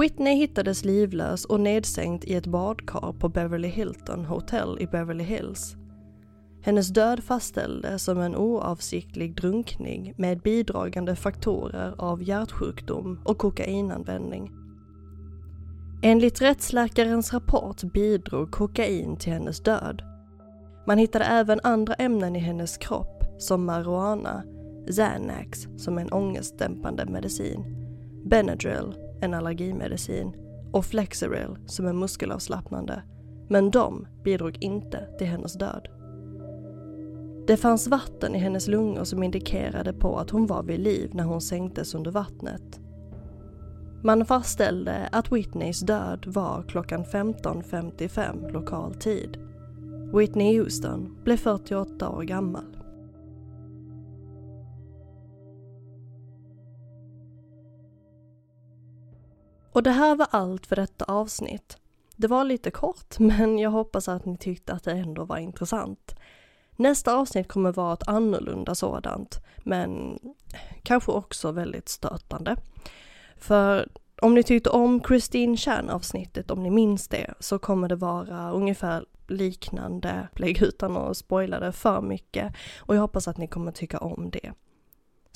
Whitney 0.00 0.34
hittades 0.34 0.84
livlös 0.84 1.44
och 1.44 1.60
nedsänkt 1.60 2.24
i 2.24 2.34
ett 2.34 2.46
badkar 2.46 3.12
på 3.12 3.28
Beverly 3.28 3.68
Hilton 3.68 4.24
Hotel 4.24 4.76
i 4.80 4.86
Beverly 4.86 5.24
Hills. 5.24 5.76
Hennes 6.62 6.88
död 6.88 7.24
fastställdes 7.24 8.04
som 8.04 8.18
en 8.18 8.36
oavsiktlig 8.36 9.36
drunkning 9.36 10.14
med 10.16 10.40
bidragande 10.40 11.16
faktorer 11.16 11.94
av 11.98 12.22
hjärtsjukdom 12.22 13.20
och 13.24 13.38
kokainanvändning. 13.38 14.50
Enligt 16.02 16.42
rättsläkarens 16.42 17.32
rapport 17.32 17.82
bidrog 17.82 18.50
kokain 18.50 19.16
till 19.16 19.32
hennes 19.32 19.60
död. 19.60 20.02
Man 20.86 20.98
hittade 20.98 21.24
även 21.24 21.60
andra 21.62 21.94
ämnen 21.94 22.36
i 22.36 22.38
hennes 22.38 22.76
kropp 22.76 23.24
som 23.38 23.64
marijuana, 23.64 24.42
Xanax 24.86 25.66
som 25.76 25.98
är 25.98 26.02
en 26.02 26.12
ångestdämpande 26.12 27.06
medicin, 27.06 27.64
Benadryl, 28.24 29.07
en 29.20 29.34
allergimedicin 29.34 30.32
och 30.72 30.84
Flexeril 30.84 31.56
som 31.66 31.86
är 31.86 31.92
muskelavslappnande. 31.92 33.02
Men 33.48 33.70
de 33.70 34.06
bidrog 34.24 34.58
inte 34.60 35.08
till 35.18 35.26
hennes 35.26 35.54
död. 35.54 35.88
Det 37.46 37.56
fanns 37.56 37.88
vatten 37.88 38.34
i 38.34 38.38
hennes 38.38 38.68
lungor 38.68 39.04
som 39.04 39.22
indikerade 39.22 39.92
på 39.92 40.18
att 40.18 40.30
hon 40.30 40.46
var 40.46 40.62
vid 40.62 40.80
liv 40.80 41.10
när 41.14 41.24
hon 41.24 41.40
sänktes 41.40 41.94
under 41.94 42.10
vattnet. 42.10 42.80
Man 44.02 44.26
fastställde 44.26 45.08
att 45.12 45.32
Whitneys 45.32 45.80
död 45.80 46.24
var 46.26 46.62
klockan 46.62 47.04
15.55 47.04 48.52
lokal 48.52 48.94
tid. 48.94 49.38
Whitney 50.14 50.58
Houston 50.58 51.16
blev 51.24 51.36
48 51.36 52.10
år 52.10 52.22
gammal. 52.22 52.77
Och 59.78 59.84
det 59.84 59.90
här 59.90 60.16
var 60.16 60.26
allt 60.30 60.66
för 60.66 60.76
detta 60.76 61.04
avsnitt. 61.04 61.76
Det 62.16 62.26
var 62.26 62.44
lite 62.44 62.70
kort, 62.70 63.18
men 63.18 63.58
jag 63.58 63.70
hoppas 63.70 64.08
att 64.08 64.24
ni 64.24 64.36
tyckte 64.36 64.72
att 64.72 64.84
det 64.84 64.92
ändå 64.92 65.24
var 65.24 65.36
intressant. 65.36 66.14
Nästa 66.76 67.16
avsnitt 67.16 67.48
kommer 67.48 67.72
vara 67.72 67.92
ett 67.92 68.08
annorlunda 68.08 68.74
sådant, 68.74 69.38
men 69.58 70.18
kanske 70.82 71.12
också 71.12 71.52
väldigt 71.52 71.88
stötande. 71.88 72.56
För 73.36 73.88
om 74.22 74.34
ni 74.34 74.42
tyckte 74.42 74.70
om 74.70 75.02
Christine 75.08 75.56
Chan 75.56 75.90
avsnittet, 75.90 76.50
om 76.50 76.62
ni 76.62 76.70
minns 76.70 77.08
det, 77.08 77.34
så 77.40 77.58
kommer 77.58 77.88
det 77.88 77.96
vara 77.96 78.50
ungefär 78.50 79.06
liknande 79.26 80.28
upplägg 80.32 80.62
utan 80.62 80.96
att 80.96 81.16
spoila 81.16 81.60
det 81.60 81.72
för 81.72 82.00
mycket. 82.00 82.54
Och 82.78 82.96
jag 82.96 83.00
hoppas 83.00 83.28
att 83.28 83.38
ni 83.38 83.46
kommer 83.46 83.72
tycka 83.72 83.98
om 83.98 84.30
det. 84.30 84.52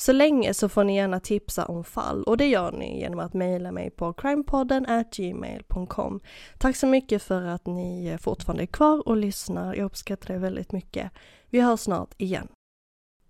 Så 0.03 0.13
länge 0.13 0.55
så 0.55 0.69
får 0.69 0.85
ni 0.85 0.97
gärna 0.97 1.21
tipsa 1.21 1.67
om 1.67 1.85
fall 1.85 2.23
och 2.23 2.37
det 2.37 2.47
gör 2.47 2.73
ni 2.73 3.01
genom 3.01 3.21
att 3.21 3.35
mejla 3.35 3.73
mig 3.73 3.91
på 3.91 4.13
crimepodden 4.13 5.05
gmail.com. 5.17 6.21
Tack 6.59 6.77
så 6.77 6.87
mycket 6.87 7.23
för 7.23 7.43
att 7.43 7.67
ni 7.67 8.19
fortfarande 8.21 8.63
är 8.63 8.67
kvar 8.67 9.09
och 9.09 9.17
lyssnar. 9.17 9.75
Jag 9.75 9.85
uppskattar 9.85 10.35
det 10.35 10.41
väldigt 10.41 10.73
mycket. 10.73 11.11
Vi 11.51 11.61
hörs 11.61 11.81
snart 11.81 12.15
igen. 12.17 12.49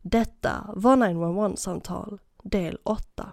Detta 0.02 0.70
var 0.74 0.96
911-samtal 0.96 2.20
del 2.42 2.78
8. 2.82 3.32